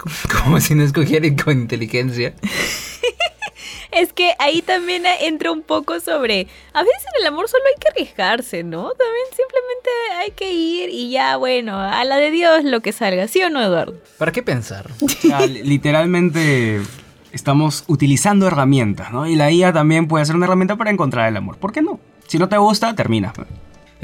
Como 0.42 0.60
si 0.60 0.74
no 0.74 0.82
escogiera 0.82 1.28
con 1.42 1.60
inteligencia. 1.60 2.34
es 3.92 4.12
que 4.12 4.34
ahí 4.38 4.62
también 4.62 5.04
entra 5.20 5.52
un 5.52 5.62
poco 5.62 6.00
sobre. 6.00 6.48
A 6.72 6.82
veces 6.82 7.02
en 7.14 7.22
el 7.22 7.26
amor 7.28 7.48
solo 7.48 7.62
hay 7.66 7.80
que 7.80 7.88
arriesgarse, 7.88 8.62
¿no? 8.62 8.90
También 8.92 9.26
simplemente 9.30 9.90
hay 10.20 10.30
que 10.32 10.52
ir 10.52 10.90
y 10.90 11.10
ya, 11.10 11.36
bueno, 11.36 11.78
a 11.78 12.04
la 12.04 12.16
de 12.16 12.30
Dios 12.30 12.64
lo 12.64 12.80
que 12.80 12.92
salga, 12.92 13.28
¿sí 13.28 13.42
o 13.42 13.50
no, 13.50 13.62
Eduardo? 13.62 13.94
¿Para 14.18 14.32
qué 14.32 14.42
pensar? 14.42 14.90
literalmente 15.48 16.80
estamos 17.32 17.84
utilizando 17.86 18.46
herramientas, 18.46 19.12
¿no? 19.12 19.26
Y 19.26 19.36
la 19.36 19.50
IA 19.50 19.72
también 19.72 20.06
puede 20.06 20.24
ser 20.24 20.36
una 20.36 20.46
herramienta 20.46 20.76
para 20.76 20.90
encontrar 20.90 21.28
el 21.28 21.36
amor. 21.36 21.56
¿Por 21.58 21.72
qué 21.72 21.82
no? 21.82 22.00
Si 22.26 22.38
no 22.38 22.48
te 22.48 22.56
gusta, 22.56 22.94
termina. 22.94 23.32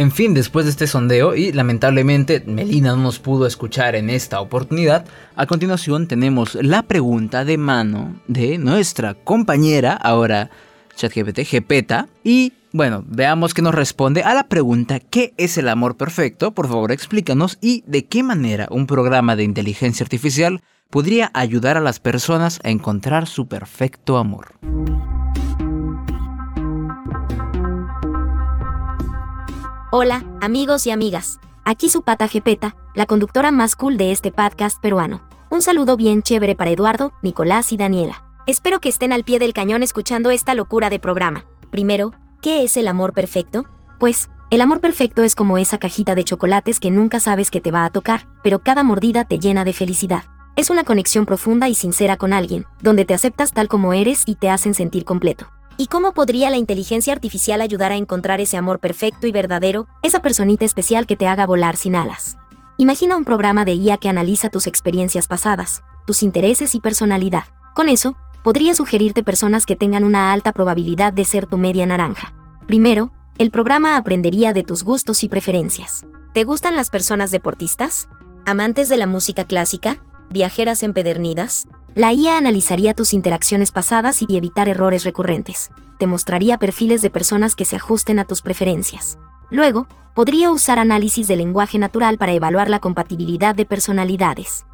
En 0.01 0.11
fin, 0.11 0.33
después 0.33 0.65
de 0.65 0.71
este 0.71 0.87
sondeo, 0.87 1.35
y 1.35 1.53
lamentablemente 1.53 2.43
Melina 2.47 2.93
no 2.93 3.03
nos 3.03 3.19
pudo 3.19 3.47
escuchar 3.47 3.95
en 3.95 4.09
esta 4.09 4.41
oportunidad, 4.41 5.05
a 5.37 5.45
continuación 5.45 6.09
tenemos 6.09 6.55
la 6.55 6.85
pregunta 6.85 7.45
de 7.45 7.59
mano 7.59 8.19
de 8.27 8.57
nuestra 8.57 9.13
compañera, 9.13 9.93
ahora 9.93 10.49
ChatGPT, 10.97 11.41
Gepeta, 11.41 12.09
y 12.25 12.55
bueno, 12.73 13.05
veamos 13.07 13.53
qué 13.53 13.61
nos 13.61 13.75
responde 13.75 14.23
a 14.23 14.33
la 14.33 14.49
pregunta 14.49 15.01
¿qué 15.01 15.35
es 15.37 15.59
el 15.59 15.69
amor 15.69 15.99
perfecto? 15.99 16.53
Por 16.53 16.69
favor, 16.69 16.93
explícanos 16.93 17.59
y 17.61 17.85
de 17.87 18.07
qué 18.07 18.23
manera 18.23 18.69
un 18.71 18.87
programa 18.87 19.37
de 19.37 19.45
inteligencia 19.45 20.03
artificial 20.03 20.63
podría 20.89 21.31
ayudar 21.35 21.77
a 21.77 21.81
las 21.81 22.01
personas 22.01 22.59
a 22.65 22.71
encontrar 22.71 23.27
su 23.27 23.49
perfecto 23.49 24.17
amor. 24.17 24.55
Hola, 29.93 30.25
amigos 30.41 30.87
y 30.87 30.93
amigas. 30.93 31.41
Aquí 31.65 31.89
su 31.89 32.03
pata 32.03 32.29
Jepeta, 32.29 32.77
la 32.95 33.07
conductora 33.07 33.51
más 33.51 33.75
cool 33.75 33.97
de 33.97 34.13
este 34.13 34.31
podcast 34.31 34.81
peruano. 34.81 35.21
Un 35.51 35.63
saludo 35.63 35.97
bien 35.97 36.23
chévere 36.23 36.55
para 36.55 36.71
Eduardo, 36.71 37.13
Nicolás 37.23 37.73
y 37.73 37.77
Daniela. 37.77 38.23
Espero 38.47 38.79
que 38.79 38.89
estén 38.89 39.13
al 39.13 39.25
pie 39.25 39.41
del 39.41 39.53
cañón 39.53 39.83
escuchando 39.83 40.31
esta 40.31 40.55
locura 40.55 40.91
de 40.91 41.01
programa. 41.01 41.45
Primero, 41.73 42.15
¿qué 42.41 42.63
es 42.63 42.77
el 42.77 42.87
amor 42.87 43.15
perfecto? 43.15 43.65
Pues, 43.99 44.31
el 44.51 44.61
amor 44.61 44.81
perfecto 44.81 45.25
es 45.25 45.35
como 45.35 45.59
esa 45.59 45.79
cajita 45.79 46.15
de 46.15 46.23
chocolates 46.23 46.79
que 46.79 46.93
nunca 46.93 47.19
sabes 47.19 47.51
que 47.51 47.61
te 47.61 47.73
va 47.73 47.85
a 47.85 47.91
tocar, 47.91 48.29
pero 48.45 48.61
cada 48.61 48.85
mordida 48.85 49.25
te 49.25 49.41
llena 49.41 49.65
de 49.65 49.73
felicidad. 49.73 50.23
Es 50.55 50.71
una 50.71 50.85
conexión 50.85 51.27
profunda 51.27 51.69
y 51.69 51.75
sincera 51.75 52.17
con 52.17 52.33
alguien, 52.33 52.65
donde 52.81 53.05
te 53.05 53.15
aceptas 53.15 53.53
tal 53.53 53.67
como 53.67 53.93
eres 53.93 54.23
y 54.25 54.37
te 54.37 54.51
hacen 54.51 54.75
sentir 54.75 55.05
completo. 55.05 55.49
¿Y 55.81 55.87
cómo 55.87 56.13
podría 56.13 56.51
la 56.51 56.59
inteligencia 56.59 57.15
artificial 57.15 57.63
ayudar 57.63 57.91
a 57.91 57.97
encontrar 57.97 58.39
ese 58.43 58.59
amor 58.59 58.81
perfecto 58.81 59.27
y 59.27 59.33
verdadero, 59.33 59.89
esa 60.03 60.21
personita 60.21 60.67
especial 60.67 61.07
que 61.07 61.17
te 61.17 61.27
haga 61.27 61.47
volar 61.47 61.79
sin 61.79 61.97
alas? 61.97 62.37
Imagina 62.77 63.17
un 63.17 63.25
programa 63.25 63.65
de 63.65 63.73
IA 63.73 63.97
que 63.97 64.11
analiza 64.11 64.51
tus 64.51 64.67
experiencias 64.67 65.27
pasadas, 65.27 65.83
tus 66.07 66.23
intereses 66.23 66.75
y 66.75 66.81
personalidad. 66.81 67.45
Con 67.75 67.89
eso, 67.89 68.15
podría 68.45 68.75
sugerirte 68.75 69.23
personas 69.23 69.65
que 69.65 69.75
tengan 69.75 70.05
una 70.05 70.35
alta 70.35 70.53
probabilidad 70.53 71.15
de 71.15 71.25
ser 71.25 71.47
tu 71.47 71.57
media 71.57 71.87
naranja. 71.87 72.35
Primero, 72.67 73.11
el 73.39 73.51
programa 73.51 73.97
aprendería 73.97 74.53
de 74.53 74.65
tus 74.65 74.85
gustos 74.85 75.25
y 75.25 75.31
preferencias. 75.31 76.05
¿Te 76.35 76.45
gustan 76.45 76.77
las 76.77 76.91
personas 76.91 77.31
deportistas? 77.31 78.07
¿Amantes 78.45 78.91
de 78.91 78.99
la 78.99 79.07
música 79.07 79.47
clásica? 79.47 79.97
¿Viajeras 80.29 80.83
empedernidas? 80.83 81.69
La 81.97 82.13
IA 82.13 82.39
analizaría 82.39 82.95
tus 82.95 83.13
interacciones 83.13 83.73
pasadas 83.73 84.23
y 84.23 84.37
evitar 84.37 84.69
errores 84.69 85.03
recurrentes. 85.03 85.73
Te 85.99 86.07
mostraría 86.07 86.57
perfiles 86.57 87.03
de 87.03 87.11
personas 87.11 87.57
que 87.57 87.65
se 87.65 87.77
ajusten 87.77 88.21
a 88.21 88.25
tus 88.25 88.43
preferencias. 88.43 89.19
Luego, 89.51 89.89
podría 90.15 90.53
usar 90.53 90.79
análisis 90.79 91.27
de 91.27 91.35
lenguaje 91.35 91.79
natural 91.79 92.17
para 92.17 92.33
evaluar 92.33 92.71
la 92.71 92.79
compatibilidad 92.79 93.57
de 93.57 93.67
personalidades. 93.67 94.67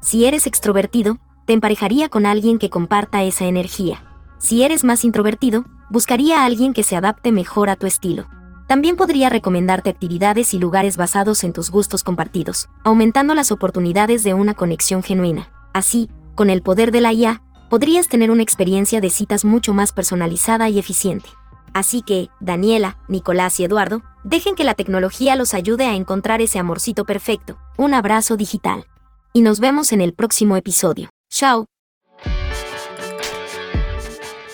Si 0.00 0.24
eres 0.24 0.46
extrovertido, 0.46 1.18
te 1.44 1.52
emparejaría 1.52 2.08
con 2.08 2.24
alguien 2.24 2.58
que 2.58 2.70
comparta 2.70 3.22
esa 3.22 3.44
energía. 3.44 4.02
Si 4.38 4.62
eres 4.62 4.82
más 4.82 5.04
introvertido, 5.04 5.66
buscaría 5.90 6.40
a 6.40 6.46
alguien 6.46 6.72
que 6.72 6.84
se 6.84 6.96
adapte 6.96 7.32
mejor 7.32 7.68
a 7.68 7.76
tu 7.76 7.86
estilo. 7.86 8.28
También 8.66 8.96
podría 8.96 9.28
recomendarte 9.28 9.90
actividades 9.90 10.54
y 10.54 10.58
lugares 10.58 10.96
basados 10.96 11.44
en 11.44 11.52
tus 11.52 11.70
gustos 11.70 12.02
compartidos, 12.02 12.70
aumentando 12.82 13.34
las 13.34 13.52
oportunidades 13.52 14.24
de 14.24 14.32
una 14.32 14.54
conexión 14.54 15.02
genuina. 15.02 15.50
Así, 15.74 16.08
con 16.34 16.50
el 16.50 16.62
poder 16.62 16.92
de 16.92 17.00
la 17.00 17.12
IA, 17.12 17.42
podrías 17.70 18.08
tener 18.08 18.30
una 18.30 18.42
experiencia 18.42 19.00
de 19.00 19.10
citas 19.10 19.44
mucho 19.44 19.74
más 19.74 19.92
personalizada 19.92 20.68
y 20.68 20.78
eficiente. 20.78 21.28
Así 21.74 22.02
que, 22.02 22.28
Daniela, 22.40 22.98
Nicolás 23.08 23.58
y 23.60 23.64
Eduardo, 23.64 24.02
dejen 24.24 24.54
que 24.54 24.64
la 24.64 24.74
tecnología 24.74 25.36
los 25.36 25.54
ayude 25.54 25.86
a 25.86 25.94
encontrar 25.94 26.42
ese 26.42 26.58
amorcito 26.58 27.04
perfecto. 27.04 27.56
Un 27.78 27.94
abrazo 27.94 28.36
digital. 28.36 28.84
Y 29.32 29.40
nos 29.40 29.58
vemos 29.60 29.92
en 29.92 30.02
el 30.02 30.12
próximo 30.12 30.56
episodio. 30.56 31.08
Chao. 31.30 31.64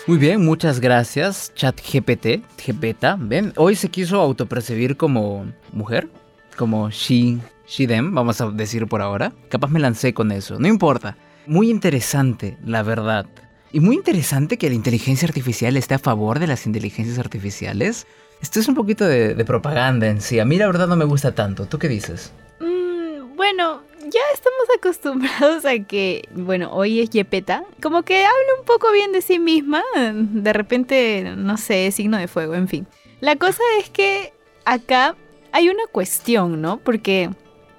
Muy 0.06 0.16
bien, 0.16 0.42
muchas 0.42 0.80
gracias, 0.80 1.52
ChatGPT, 1.54 2.42
GPT. 2.56 3.04
¿Ven? 3.18 3.52
Hoy 3.56 3.74
se 3.74 3.90
quiso 3.90 4.20
autopercibir 4.20 4.96
como 4.96 5.52
mujer, 5.72 6.08
como 6.56 6.88
she, 6.88 7.36
she, 7.66 7.86
them, 7.86 8.14
vamos 8.14 8.40
a 8.40 8.50
decir 8.50 8.86
por 8.86 9.02
ahora. 9.02 9.32
Capaz 9.50 9.68
me 9.68 9.80
lancé 9.80 10.14
con 10.14 10.32
eso, 10.32 10.58
no 10.58 10.66
importa. 10.66 11.18
Muy 11.48 11.70
interesante, 11.70 12.58
la 12.62 12.82
verdad. 12.82 13.24
Y 13.72 13.80
muy 13.80 13.96
interesante 13.96 14.58
que 14.58 14.68
la 14.68 14.74
inteligencia 14.74 15.26
artificial 15.26 15.78
esté 15.78 15.94
a 15.94 15.98
favor 15.98 16.40
de 16.40 16.46
las 16.46 16.66
inteligencias 16.66 17.18
artificiales. 17.18 18.06
Esto 18.42 18.60
es 18.60 18.68
un 18.68 18.74
poquito 18.74 19.06
de, 19.06 19.34
propaganda 19.46 20.08
en 20.08 20.20
sí. 20.20 20.38
A 20.40 20.44
mí 20.44 20.58
la 20.58 20.66
verdad 20.66 20.86
no 20.86 20.96
me 20.96 21.06
gusta 21.06 21.34
tanto. 21.34 21.64
¿Tú 21.64 21.78
qué 21.78 21.88
dices? 21.88 22.34
Mm, 22.60 23.34
bueno, 23.34 23.80
ya 24.02 24.20
estamos 24.34 24.68
acostumbrados 24.76 25.64
a 25.64 25.78
que, 25.78 26.28
bueno, 26.34 26.70
hoy 26.70 27.00
es 27.00 27.08
Yepeta, 27.08 27.64
como 27.80 28.02
que 28.02 28.26
habla 28.26 28.54
un 28.58 28.66
poco 28.66 28.92
bien 28.92 29.12
de 29.12 29.22
sí 29.22 29.38
misma, 29.38 29.82
de 29.94 30.52
repente, 30.52 31.32
no 31.34 31.56
sé, 31.56 31.90
signo 31.92 32.18
de 32.18 32.28
fuego, 32.28 32.56
en 32.56 32.68
fin. 32.68 32.86
La 33.20 33.36
cosa 33.36 33.62
es 33.80 33.88
que 33.88 34.34
acá 34.66 35.16
hay 35.52 35.70
una 35.70 35.86
cuestión, 35.90 36.60
¿no? 36.60 36.76
Porque 36.76 37.30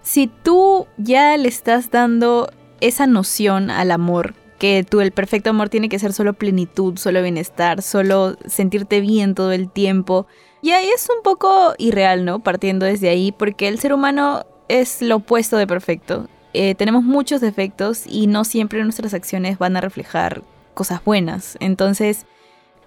si 0.01 0.25
tú 0.25 0.87
ya 0.97 1.37
le 1.37 1.49
estás 1.49 1.91
dando 1.91 2.49
esa 2.81 3.07
noción 3.07 3.69
al 3.69 3.91
amor, 3.91 4.35
que 4.57 4.85
tú 4.87 5.01
el 5.01 5.11
perfecto 5.11 5.49
amor 5.49 5.69
tiene 5.69 5.89
que 5.89 5.99
ser 5.99 6.13
solo 6.13 6.33
plenitud, 6.33 6.97
solo 6.97 7.21
bienestar, 7.21 7.81
solo 7.81 8.35
sentirte 8.45 8.99
bien 9.01 9.35
todo 9.35 9.51
el 9.51 9.69
tiempo, 9.69 10.27
y 10.61 10.71
ahí 10.71 10.89
es 10.89 11.07
un 11.09 11.23
poco 11.23 11.73
irreal, 11.77 12.25
¿no? 12.25 12.39
Partiendo 12.39 12.85
desde 12.85 13.09
ahí, 13.09 13.31
porque 13.31 13.67
el 13.67 13.79
ser 13.79 13.93
humano 13.93 14.45
es 14.67 15.01
lo 15.01 15.17
opuesto 15.17 15.57
de 15.57 15.67
perfecto. 15.67 16.27
Eh, 16.53 16.75
tenemos 16.75 17.03
muchos 17.03 17.41
defectos 17.41 18.03
y 18.05 18.27
no 18.27 18.43
siempre 18.43 18.83
nuestras 18.83 19.13
acciones 19.13 19.57
van 19.57 19.77
a 19.77 19.81
reflejar 19.81 20.43
cosas 20.73 21.03
buenas. 21.03 21.57
Entonces, 21.59 22.25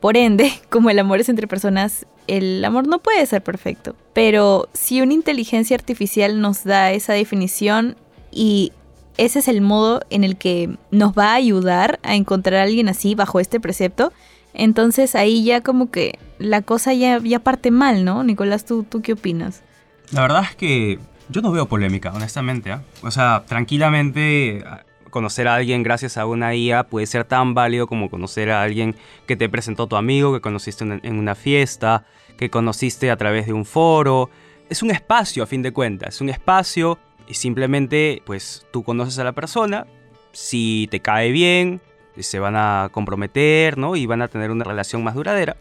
por 0.00 0.16
ende, 0.16 0.52
como 0.68 0.90
el 0.90 0.98
amor 0.98 1.20
es 1.20 1.28
entre 1.28 1.46
personas, 1.46 2.06
el 2.26 2.64
amor 2.64 2.86
no 2.86 2.98
puede 2.98 3.24
ser 3.24 3.42
perfecto. 3.42 3.96
Pero 4.12 4.68
si 4.74 5.00
una 5.00 5.14
inteligencia 5.14 5.76
artificial 5.76 6.40
nos 6.40 6.64
da 6.64 6.92
esa 6.92 7.14
definición 7.14 7.96
y 8.30 8.72
ese 9.16 9.40
es 9.40 9.48
el 9.48 9.60
modo 9.60 10.02
en 10.10 10.24
el 10.24 10.36
que 10.36 10.76
nos 10.90 11.12
va 11.12 11.32
a 11.32 11.34
ayudar 11.34 12.00
a 12.02 12.14
encontrar 12.14 12.60
a 12.60 12.62
alguien 12.64 12.88
así 12.88 13.14
bajo 13.14 13.40
este 13.40 13.60
precepto, 13.60 14.12
entonces 14.54 15.14
ahí 15.14 15.44
ya 15.44 15.60
como 15.60 15.90
que 15.90 16.18
la 16.38 16.62
cosa 16.62 16.92
ya, 16.92 17.18
ya 17.18 17.38
parte 17.38 17.70
mal, 17.70 18.04
¿no? 18.04 18.24
Nicolás, 18.24 18.64
¿tú, 18.64 18.84
¿tú 18.84 19.02
qué 19.02 19.14
opinas? 19.14 19.62
La 20.10 20.22
verdad 20.22 20.44
es 20.50 20.56
que 20.56 20.98
yo 21.28 21.40
no 21.40 21.52
veo 21.52 21.66
polémica, 21.66 22.12
honestamente. 22.12 22.70
¿eh? 22.70 22.78
O 23.02 23.10
sea, 23.10 23.44
tranquilamente 23.46 24.64
conocer 25.10 25.46
a 25.46 25.56
alguien 25.56 25.82
gracias 25.82 26.16
a 26.16 26.26
una 26.26 26.54
IA 26.54 26.84
puede 26.84 27.06
ser 27.06 27.24
tan 27.24 27.54
válido 27.54 27.86
como 27.86 28.10
conocer 28.10 28.50
a 28.50 28.62
alguien 28.62 28.96
que 29.26 29.36
te 29.36 29.48
presentó 29.48 29.86
tu 29.86 29.96
amigo, 29.96 30.32
que 30.32 30.40
conociste 30.40 30.84
en 30.84 31.18
una 31.18 31.34
fiesta, 31.34 32.04
que 32.38 32.50
conociste 32.50 33.10
a 33.10 33.16
través 33.16 33.46
de 33.46 33.52
un 33.52 33.64
foro. 33.64 34.30
Es 34.68 34.82
un 34.82 34.90
espacio, 34.90 35.42
a 35.42 35.46
fin 35.46 35.62
de 35.62 35.72
cuentas, 35.72 36.14
es 36.14 36.20
un 36.20 36.30
espacio 36.30 36.98
y 37.28 37.34
simplemente 37.34 38.22
pues 38.24 38.66
tú 38.72 38.82
conoces 38.82 39.18
a 39.18 39.24
la 39.24 39.32
persona, 39.32 39.86
si 40.32 40.88
te 40.90 41.00
cae 41.00 41.30
bien, 41.30 41.80
se 42.18 42.38
van 42.38 42.56
a 42.56 42.88
comprometer, 42.92 43.78
¿no? 43.78 43.96
Y 43.96 44.06
van 44.06 44.22
a 44.22 44.28
tener 44.28 44.50
una 44.50 44.64
relación 44.64 45.02
más 45.04 45.14
duradera. 45.14 45.56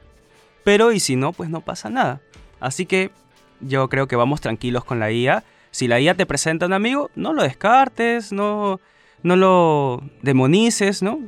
Pero 0.64 0.92
y 0.92 1.00
si 1.00 1.16
no, 1.16 1.34
pues 1.34 1.50
no 1.50 1.62
pasa 1.62 1.90
nada. 1.90 2.22
Así 2.60 2.86
que 2.86 3.12
yo 3.60 3.90
creo 3.90 4.08
que 4.08 4.16
vamos 4.16 4.42
tranquilos 4.42 4.84
con 4.84 5.00
la 5.00 5.12
IA 5.12 5.44
si 5.72 5.88
la 5.88 6.00
IA 6.00 6.16
te 6.16 6.26
presenta 6.26 6.66
a 6.66 6.68
un 6.68 6.74
amigo, 6.74 7.10
no 7.16 7.34
lo 7.34 7.44
descartes, 7.44 8.34
no, 8.34 8.82
no 9.24 9.36
lo 9.38 10.04
demonices, 10.22 11.02
¿no? 11.02 11.20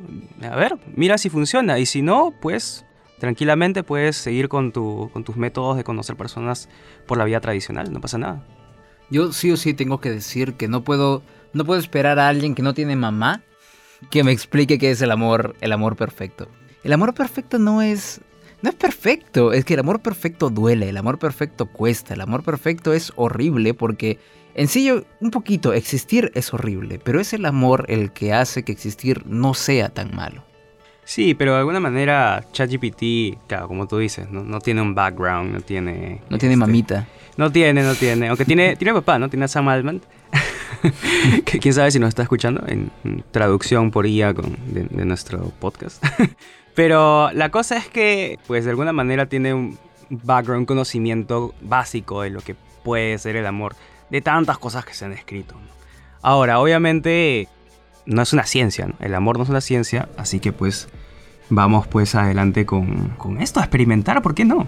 A 0.42 0.54
ver, 0.54 0.76
mira 0.94 1.16
si 1.16 1.30
funciona. 1.30 1.78
Y 1.78 1.86
si 1.86 2.02
no, 2.02 2.32
pues 2.40 2.84
tranquilamente 3.18 3.82
puedes 3.82 4.16
seguir 4.16 4.48
con, 4.48 4.70
tu, 4.70 5.08
con 5.12 5.24
tus 5.24 5.36
métodos 5.36 5.78
de 5.78 5.84
conocer 5.84 6.16
personas 6.16 6.68
por 7.06 7.16
la 7.16 7.24
vía 7.24 7.40
tradicional, 7.40 7.90
no 7.90 8.00
pasa 8.00 8.18
nada. 8.18 8.44
Yo 9.10 9.32
sí 9.32 9.50
o 9.52 9.56
sí 9.56 9.74
tengo 9.74 10.00
que 10.00 10.10
decir 10.10 10.54
que 10.54 10.68
no 10.68 10.82
puedo, 10.82 11.22
no 11.52 11.64
puedo 11.64 11.80
esperar 11.80 12.18
a 12.18 12.28
alguien 12.28 12.54
que 12.54 12.62
no 12.62 12.74
tiene 12.74 12.96
mamá 12.96 13.42
que 14.10 14.24
me 14.24 14.32
explique 14.32 14.78
qué 14.78 14.90
es 14.90 15.02
el 15.02 15.10
amor, 15.10 15.54
el 15.60 15.72
amor 15.72 15.96
perfecto. 15.96 16.48
El 16.82 16.92
amor 16.92 17.14
perfecto 17.14 17.58
no 17.58 17.82
es, 17.82 18.20
no 18.62 18.70
es 18.70 18.76
perfecto, 18.76 19.52
es 19.52 19.64
que 19.64 19.74
el 19.74 19.80
amor 19.80 20.00
perfecto 20.00 20.50
duele, 20.50 20.88
el 20.88 20.96
amor 20.96 21.18
perfecto 21.18 21.66
cuesta, 21.66 22.14
el 22.14 22.20
amor 22.20 22.42
perfecto 22.42 22.92
es 22.92 23.12
horrible 23.16 23.72
porque 23.74 24.18
en 24.54 24.68
sí 24.68 24.90
un 25.20 25.30
poquito 25.30 25.72
existir 25.72 26.30
es 26.34 26.52
horrible, 26.52 27.00
pero 27.02 27.20
es 27.20 27.32
el 27.32 27.46
amor 27.46 27.86
el 27.88 28.12
que 28.12 28.32
hace 28.32 28.64
que 28.64 28.72
existir 28.72 29.26
no 29.26 29.54
sea 29.54 29.88
tan 29.88 30.14
malo. 30.14 30.44
Sí, 31.04 31.34
pero 31.34 31.52
de 31.52 31.58
alguna 31.58 31.80
manera 31.80 32.44
ChatGPT, 32.52 33.38
claro, 33.46 33.68
como 33.68 33.86
tú 33.86 33.98
dices, 33.98 34.30
no, 34.30 34.58
tiene 34.60 34.80
un 34.80 34.94
background, 34.94 35.52
no 35.52 35.60
tiene... 35.60 36.22
No 36.30 36.38
tiene 36.38 36.54
este, 36.54 36.66
mamita. 36.66 37.06
No 37.36 37.52
tiene, 37.52 37.82
no 37.82 37.94
tiene, 37.94 38.28
aunque 38.28 38.44
tiene, 38.44 38.76
tiene 38.76 38.94
papá, 38.94 39.18
¿no? 39.18 39.28
Tiene 39.28 39.44
a 39.44 39.48
Sam 39.48 39.68
Altman, 39.68 40.00
que 41.44 41.58
quién 41.58 41.74
sabe 41.74 41.90
si 41.90 41.98
nos 41.98 42.08
está 42.08 42.22
escuchando 42.22 42.64
en, 42.66 42.90
traducción 43.32 43.90
por 43.90 44.06
IA 44.06 44.32
con, 44.34 44.56
de 44.72 45.04
nuestro 45.04 45.50
podcast. 45.58 46.02
Pero 46.74 47.30
la 47.32 47.50
cosa 47.50 47.76
es 47.76 47.86
que, 47.86 48.38
pues 48.46 48.64
de 48.64 48.70
alguna 48.70 48.92
manera 48.92 49.26
tiene 49.26 49.54
un 49.54 49.78
background, 50.10 50.66
conocimiento 50.66 51.54
básico 51.60 52.22
de 52.22 52.30
lo 52.30 52.40
que 52.40 52.56
puede 52.82 53.16
ser 53.18 53.36
el 53.36 53.46
amor, 53.46 53.76
de 54.10 54.20
tantas 54.20 54.58
cosas 54.58 54.84
que 54.84 54.94
se 54.94 55.04
han 55.04 55.12
escrito. 55.12 55.54
Ahora, 56.20 56.58
obviamente, 56.60 57.48
no 58.06 58.22
es 58.22 58.32
una 58.32 58.44
ciencia, 58.44 58.86
¿no? 58.86 58.94
El 59.00 59.14
amor 59.14 59.38
no 59.38 59.44
es 59.44 59.50
una 59.50 59.60
ciencia, 59.60 60.08
así 60.16 60.40
que 60.40 60.52
pues 60.52 60.88
vamos 61.50 61.86
pues 61.86 62.14
adelante 62.14 62.66
con, 62.66 63.10
con 63.18 63.40
esto, 63.40 63.60
a 63.60 63.64
experimentar, 63.64 64.22
¿por 64.22 64.34
qué 64.34 64.44
no? 64.44 64.66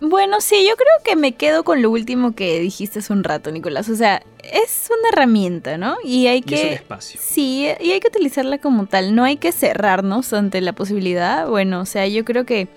Bueno, 0.00 0.40
sí, 0.40 0.64
yo 0.68 0.76
creo 0.76 0.94
que 1.04 1.16
me 1.16 1.32
quedo 1.32 1.64
con 1.64 1.82
lo 1.82 1.90
último 1.90 2.32
que 2.34 2.60
dijiste 2.60 3.00
hace 3.00 3.12
un 3.12 3.24
rato, 3.24 3.50
Nicolás. 3.50 3.88
O 3.88 3.96
sea, 3.96 4.22
es 4.44 4.88
una 4.96 5.08
herramienta, 5.08 5.76
¿no? 5.76 5.96
Y 6.04 6.28
hay 6.28 6.40
que... 6.40 6.54
es 6.54 6.64
un 6.66 6.72
espacio. 6.74 7.20
Sí, 7.22 7.66
y 7.80 7.90
hay 7.90 7.98
que 7.98 8.06
utilizarla 8.06 8.58
como 8.58 8.86
tal. 8.86 9.16
No 9.16 9.24
hay 9.24 9.38
que 9.38 9.50
cerrarnos 9.50 10.32
ante 10.32 10.60
la 10.60 10.72
posibilidad. 10.72 11.48
Bueno, 11.48 11.80
o 11.80 11.86
sea, 11.86 12.06
yo 12.06 12.24
creo 12.24 12.46
que 12.46 12.68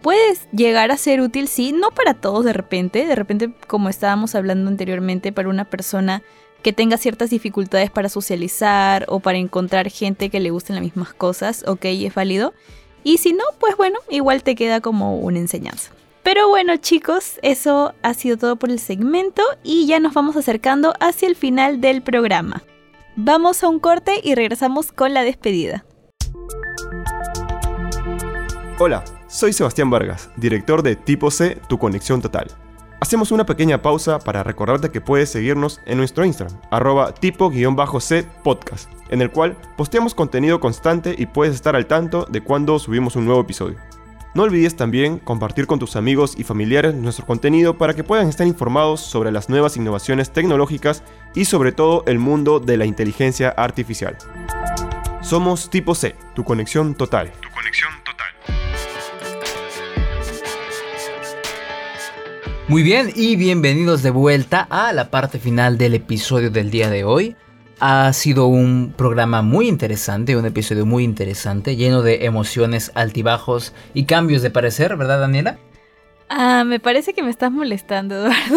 puedes 0.00 0.48
llegar 0.50 0.90
a 0.90 0.96
ser 0.96 1.20
útil, 1.20 1.46
sí, 1.46 1.72
no 1.72 1.90
para 1.90 2.14
todos 2.14 2.42
de 2.46 2.54
repente. 2.54 3.04
De 3.04 3.14
repente, 3.16 3.52
como 3.66 3.90
estábamos 3.90 4.34
hablando 4.34 4.70
anteriormente, 4.70 5.30
para 5.30 5.50
una 5.50 5.66
persona 5.66 6.22
que 6.62 6.72
tenga 6.72 6.96
ciertas 6.96 7.30
dificultades 7.30 7.90
para 7.90 8.08
socializar 8.08 9.04
o 9.08 9.20
para 9.20 9.38
encontrar 9.38 9.90
gente 9.90 10.30
que 10.30 10.40
le 10.40 10.50
gusten 10.50 10.76
las 10.76 10.84
mismas 10.84 11.12
cosas, 11.12 11.64
ok, 11.66 11.84
es 11.84 12.14
válido. 12.14 12.54
Y 13.04 13.18
si 13.18 13.32
no, 13.32 13.44
pues 13.58 13.76
bueno, 13.76 13.98
igual 14.08 14.42
te 14.42 14.54
queda 14.54 14.80
como 14.80 15.18
una 15.18 15.38
enseñanza. 15.38 15.90
Pero 16.22 16.48
bueno 16.48 16.76
chicos, 16.76 17.40
eso 17.42 17.94
ha 18.02 18.14
sido 18.14 18.36
todo 18.36 18.56
por 18.56 18.70
el 18.70 18.78
segmento 18.78 19.42
y 19.64 19.86
ya 19.86 19.98
nos 19.98 20.14
vamos 20.14 20.36
acercando 20.36 20.94
hacia 21.00 21.26
el 21.26 21.34
final 21.34 21.80
del 21.80 22.00
programa. 22.00 22.62
Vamos 23.16 23.64
a 23.64 23.68
un 23.68 23.80
corte 23.80 24.20
y 24.22 24.36
regresamos 24.36 24.92
con 24.92 25.12
la 25.14 25.24
despedida. 25.24 25.84
Hola, 28.78 29.04
soy 29.28 29.52
Sebastián 29.52 29.90
Vargas, 29.90 30.30
director 30.36 30.82
de 30.82 30.96
Tipo 30.96 31.30
C, 31.30 31.58
Tu 31.68 31.76
Conexión 31.78 32.22
Total. 32.22 32.46
Hacemos 33.02 33.32
una 33.32 33.44
pequeña 33.44 33.82
pausa 33.82 34.20
para 34.20 34.44
recordarte 34.44 34.92
que 34.92 35.00
puedes 35.00 35.28
seguirnos 35.28 35.80
en 35.86 35.98
nuestro 35.98 36.24
Instagram, 36.24 36.56
arroba 36.70 37.12
tipo-c 37.12 38.22
podcast, 38.44 38.88
en 39.08 39.20
el 39.20 39.32
cual 39.32 39.56
posteamos 39.76 40.14
contenido 40.14 40.60
constante 40.60 41.12
y 41.18 41.26
puedes 41.26 41.56
estar 41.56 41.74
al 41.74 41.86
tanto 41.86 42.26
de 42.30 42.42
cuando 42.42 42.78
subimos 42.78 43.16
un 43.16 43.24
nuevo 43.24 43.40
episodio. 43.40 43.76
No 44.36 44.44
olvides 44.44 44.76
también 44.76 45.18
compartir 45.18 45.66
con 45.66 45.80
tus 45.80 45.96
amigos 45.96 46.34
y 46.38 46.44
familiares 46.44 46.94
nuestro 46.94 47.26
contenido 47.26 47.76
para 47.76 47.94
que 47.94 48.04
puedan 48.04 48.28
estar 48.28 48.46
informados 48.46 49.00
sobre 49.00 49.32
las 49.32 49.48
nuevas 49.48 49.76
innovaciones 49.76 50.30
tecnológicas 50.30 51.02
y 51.34 51.46
sobre 51.46 51.72
todo 51.72 52.04
el 52.06 52.20
mundo 52.20 52.60
de 52.60 52.76
la 52.76 52.86
inteligencia 52.86 53.48
artificial. 53.48 54.16
Somos 55.22 55.70
Tipo 55.70 55.96
C, 55.96 56.14
tu 56.36 56.44
conexión 56.44 56.94
total. 56.94 57.32
Muy 62.68 62.84
bien 62.84 63.12
y 63.16 63.34
bienvenidos 63.34 64.02
de 64.02 64.10
vuelta 64.10 64.66
a 64.70 64.92
la 64.92 65.10
parte 65.10 65.40
final 65.40 65.78
del 65.78 65.94
episodio 65.94 66.48
del 66.48 66.70
día 66.70 66.88
de 66.90 67.02
hoy. 67.02 67.36
Ha 67.80 68.12
sido 68.12 68.46
un 68.46 68.94
programa 68.96 69.42
muy 69.42 69.68
interesante, 69.68 70.36
un 70.36 70.46
episodio 70.46 70.86
muy 70.86 71.02
interesante, 71.02 71.74
lleno 71.74 72.02
de 72.02 72.24
emociones, 72.24 72.92
altibajos 72.94 73.74
y 73.94 74.04
cambios 74.04 74.42
de 74.42 74.50
parecer, 74.50 74.96
¿verdad 74.96 75.18
Daniela? 75.18 75.58
Ah, 76.28 76.62
me 76.64 76.78
parece 76.78 77.12
que 77.14 77.24
me 77.24 77.30
estás 77.30 77.50
molestando, 77.50 78.14
Eduardo. 78.26 78.56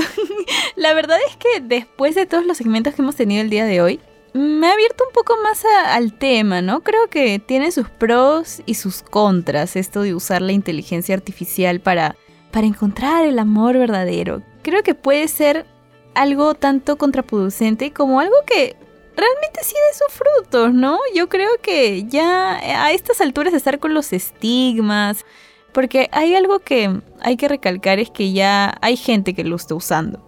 La 0.76 0.94
verdad 0.94 1.18
es 1.28 1.36
que 1.38 1.62
después 1.62 2.14
de 2.14 2.28
todos 2.28 2.46
los 2.46 2.58
segmentos 2.58 2.94
que 2.94 3.02
hemos 3.02 3.16
tenido 3.16 3.42
el 3.42 3.50
día 3.50 3.66
de 3.66 3.82
hoy, 3.82 4.00
me 4.34 4.68
ha 4.68 4.74
abierto 4.74 5.04
un 5.08 5.14
poco 5.14 5.36
más 5.42 5.64
al 5.88 6.14
tema, 6.14 6.62
¿no? 6.62 6.82
Creo 6.82 7.10
que 7.10 7.40
tiene 7.40 7.72
sus 7.72 7.90
pros 7.90 8.62
y 8.66 8.76
sus 8.76 9.02
contras 9.02 9.76
esto 9.76 10.04
de 10.04 10.14
usar 10.14 10.42
la 10.42 10.52
inteligencia 10.52 11.16
artificial 11.16 11.80
para, 11.80 12.16
para 12.56 12.68
encontrar 12.68 13.26
el 13.26 13.38
amor 13.38 13.78
verdadero. 13.78 14.42
Creo 14.62 14.82
que 14.82 14.96
puede 14.96 15.28
ser 15.28 15.66
algo 16.14 16.54
tanto 16.54 16.98
contraproducente 16.98 17.92
como 17.92 18.22
algo 18.22 18.36
que 18.48 18.78
realmente 19.18 19.60
sí 19.62 19.74
de 19.74 19.98
sus 19.98 20.18
frutos, 20.18 20.74
¿no? 20.74 20.98
Yo 21.14 21.28
creo 21.28 21.50
que 21.62 22.06
ya 22.06 22.54
a 22.86 22.94
estas 22.94 23.20
alturas 23.20 23.52
de 23.52 23.58
estar 23.58 23.78
con 23.80 23.94
los 23.94 24.14
estigmas, 24.14 25.26
porque 25.74 26.08
hay 26.14 26.34
algo 26.34 26.60
que 26.60 27.02
hay 27.20 27.36
que 27.36 27.50
recalcar 27.50 28.00
es 28.00 28.10
que 28.10 28.32
ya 28.32 28.78
hay 28.80 28.96
gente 28.96 29.34
que 29.34 29.44
lo 29.44 29.58
está 29.58 29.76
usando. 29.76 30.25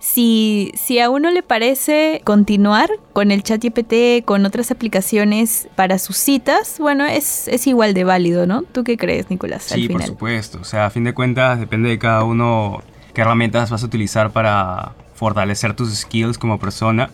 Si, 0.00 0.72
si 0.74 1.00
a 1.00 1.10
uno 1.10 1.30
le 1.30 1.42
parece 1.42 2.20
continuar 2.24 2.88
con 3.12 3.30
el 3.30 3.42
chat 3.42 3.62
GPT, 3.62 4.24
con 4.24 4.46
otras 4.46 4.70
aplicaciones 4.70 5.68
para 5.74 5.98
sus 5.98 6.16
citas, 6.16 6.76
bueno, 6.78 7.04
es, 7.04 7.48
es 7.48 7.66
igual 7.66 7.94
de 7.94 8.04
válido, 8.04 8.46
¿no? 8.46 8.62
¿Tú 8.62 8.84
qué 8.84 8.96
crees, 8.96 9.28
Nicolás? 9.28 9.64
Sí, 9.64 9.88
por 9.88 10.02
supuesto. 10.04 10.58
O 10.60 10.64
sea, 10.64 10.86
a 10.86 10.90
fin 10.90 11.04
de 11.04 11.14
cuentas, 11.14 11.58
depende 11.58 11.88
de 11.88 11.98
cada 11.98 12.22
uno 12.24 12.82
qué 13.12 13.22
herramientas 13.22 13.70
vas 13.70 13.82
a 13.82 13.86
utilizar 13.86 14.30
para 14.30 14.94
fortalecer 15.14 15.74
tus 15.74 15.92
skills 15.92 16.38
como 16.38 16.58
persona 16.58 17.10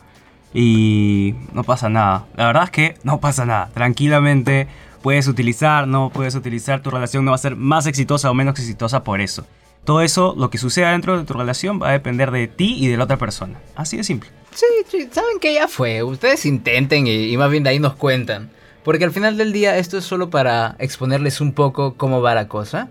y 0.52 1.34
no 1.52 1.64
pasa 1.64 1.88
nada. 1.88 2.26
La 2.36 2.46
verdad 2.46 2.64
es 2.64 2.70
que 2.70 2.94
no 3.02 3.18
pasa 3.18 3.46
nada. 3.46 3.70
Tranquilamente 3.72 4.68
puedes 5.02 5.26
utilizar, 5.26 5.88
no 5.88 6.10
puedes 6.10 6.34
utilizar, 6.34 6.80
tu 6.80 6.90
relación 6.90 7.24
no 7.24 7.32
va 7.32 7.36
a 7.36 7.38
ser 7.38 7.56
más 7.56 7.86
exitosa 7.86 8.30
o 8.30 8.34
menos 8.34 8.58
exitosa 8.58 9.02
por 9.02 9.20
eso. 9.20 9.46
Todo 9.84 10.00
eso, 10.00 10.34
lo 10.36 10.48
que 10.48 10.56
suceda 10.56 10.92
dentro 10.92 11.18
de 11.18 11.24
tu 11.24 11.34
relación 11.34 11.80
va 11.80 11.90
a 11.90 11.92
depender 11.92 12.30
de 12.30 12.48
ti 12.48 12.76
y 12.78 12.88
de 12.88 12.96
la 12.96 13.04
otra 13.04 13.18
persona. 13.18 13.60
Así 13.76 13.98
de 13.98 14.04
simple. 14.04 14.30
Sí, 14.54 14.66
sí, 14.88 15.08
saben 15.12 15.38
que 15.40 15.52
ya 15.52 15.68
fue. 15.68 16.02
Ustedes 16.02 16.46
intenten 16.46 17.06
y, 17.06 17.36
más 17.36 17.50
bien 17.50 17.64
de 17.64 17.70
ahí 17.70 17.78
nos 17.78 17.94
cuentan. 17.94 18.50
Porque 18.82 19.04
al 19.04 19.12
final 19.12 19.36
del 19.36 19.52
día 19.52 19.76
esto 19.76 19.98
es 19.98 20.04
solo 20.04 20.30
para 20.30 20.76
exponerles 20.78 21.40
un 21.40 21.52
poco 21.52 21.94
cómo 21.94 22.22
va 22.22 22.34
la 22.34 22.48
cosa. 22.48 22.88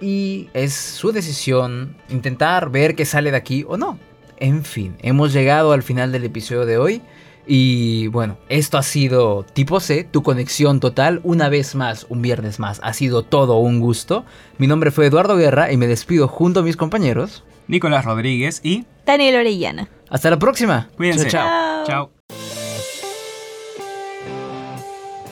Y 0.00 0.48
es 0.52 0.74
su 0.74 1.12
decisión 1.12 1.96
intentar 2.10 2.70
ver 2.70 2.94
qué 2.94 3.06
sale 3.06 3.30
de 3.30 3.36
aquí 3.36 3.64
o 3.66 3.76
no. 3.78 3.98
En 4.36 4.64
fin, 4.64 4.96
hemos 5.00 5.32
llegado 5.32 5.72
al 5.72 5.82
final 5.82 6.12
del 6.12 6.24
episodio 6.24 6.66
de 6.66 6.76
hoy. 6.76 7.02
Y 7.46 8.06
bueno, 8.08 8.38
esto 8.48 8.78
ha 8.78 8.82
sido 8.82 9.44
Tipo 9.44 9.80
C, 9.80 10.04
tu 10.04 10.22
conexión 10.22 10.80
total. 10.80 11.20
Una 11.24 11.48
vez 11.48 11.74
más, 11.74 12.06
un 12.08 12.22
viernes 12.22 12.58
más. 12.58 12.80
Ha 12.82 12.92
sido 12.92 13.22
todo 13.22 13.58
un 13.58 13.80
gusto. 13.80 14.24
Mi 14.58 14.66
nombre 14.66 14.90
fue 14.90 15.06
Eduardo 15.06 15.36
Guerra 15.36 15.72
y 15.72 15.76
me 15.76 15.86
despido 15.86 16.28
junto 16.28 16.60
a 16.60 16.62
mis 16.62 16.76
compañeros. 16.76 17.44
Nicolás 17.66 18.04
Rodríguez 18.04 18.60
y 18.62 18.84
Daniel 19.06 19.36
Orellana. 19.36 19.88
Hasta 20.08 20.30
la 20.30 20.38
próxima. 20.38 20.88
Cuídense. 20.96 21.28
Chao. 21.28 21.84
Chao. 21.86 22.10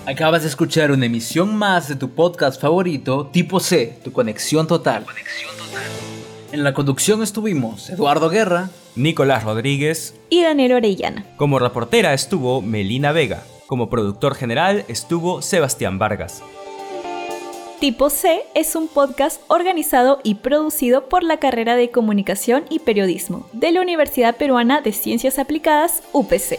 Acabas 0.04 0.42
de 0.42 0.48
escuchar 0.48 0.90
una 0.90 1.06
emisión 1.06 1.56
más 1.56 1.88
de 1.88 1.94
tu 1.94 2.10
podcast 2.10 2.60
favorito, 2.60 3.28
Tipo 3.32 3.60
C, 3.60 3.98
tu 4.02 4.12
conexión 4.12 4.66
total. 4.66 5.06
En 6.52 6.64
la 6.64 6.74
conducción 6.74 7.22
estuvimos 7.22 7.88
Eduardo 7.88 8.28
Guerra, 8.28 8.68
Nicolás 8.94 9.42
Rodríguez. 9.42 10.14
Y 10.28 10.42
Daniel 10.42 10.74
Orellana. 10.74 11.24
Como 11.38 11.58
reportera 11.58 12.12
estuvo 12.12 12.60
Melina 12.60 13.12
Vega. 13.12 13.42
Como 13.66 13.88
productor 13.88 14.34
general 14.34 14.84
estuvo 14.86 15.40
Sebastián 15.40 15.98
Vargas. 15.98 16.42
Tipo 17.80 18.10
C 18.10 18.42
es 18.54 18.76
un 18.76 18.86
podcast 18.88 19.40
organizado 19.48 20.20
y 20.24 20.36
producido 20.36 21.08
por 21.08 21.24
la 21.24 21.38
carrera 21.38 21.74
de 21.74 21.90
Comunicación 21.90 22.64
y 22.68 22.80
Periodismo 22.80 23.48
de 23.54 23.72
la 23.72 23.80
Universidad 23.80 24.36
Peruana 24.36 24.82
de 24.82 24.92
Ciencias 24.92 25.38
Aplicadas, 25.38 26.02
UPC. 26.12 26.58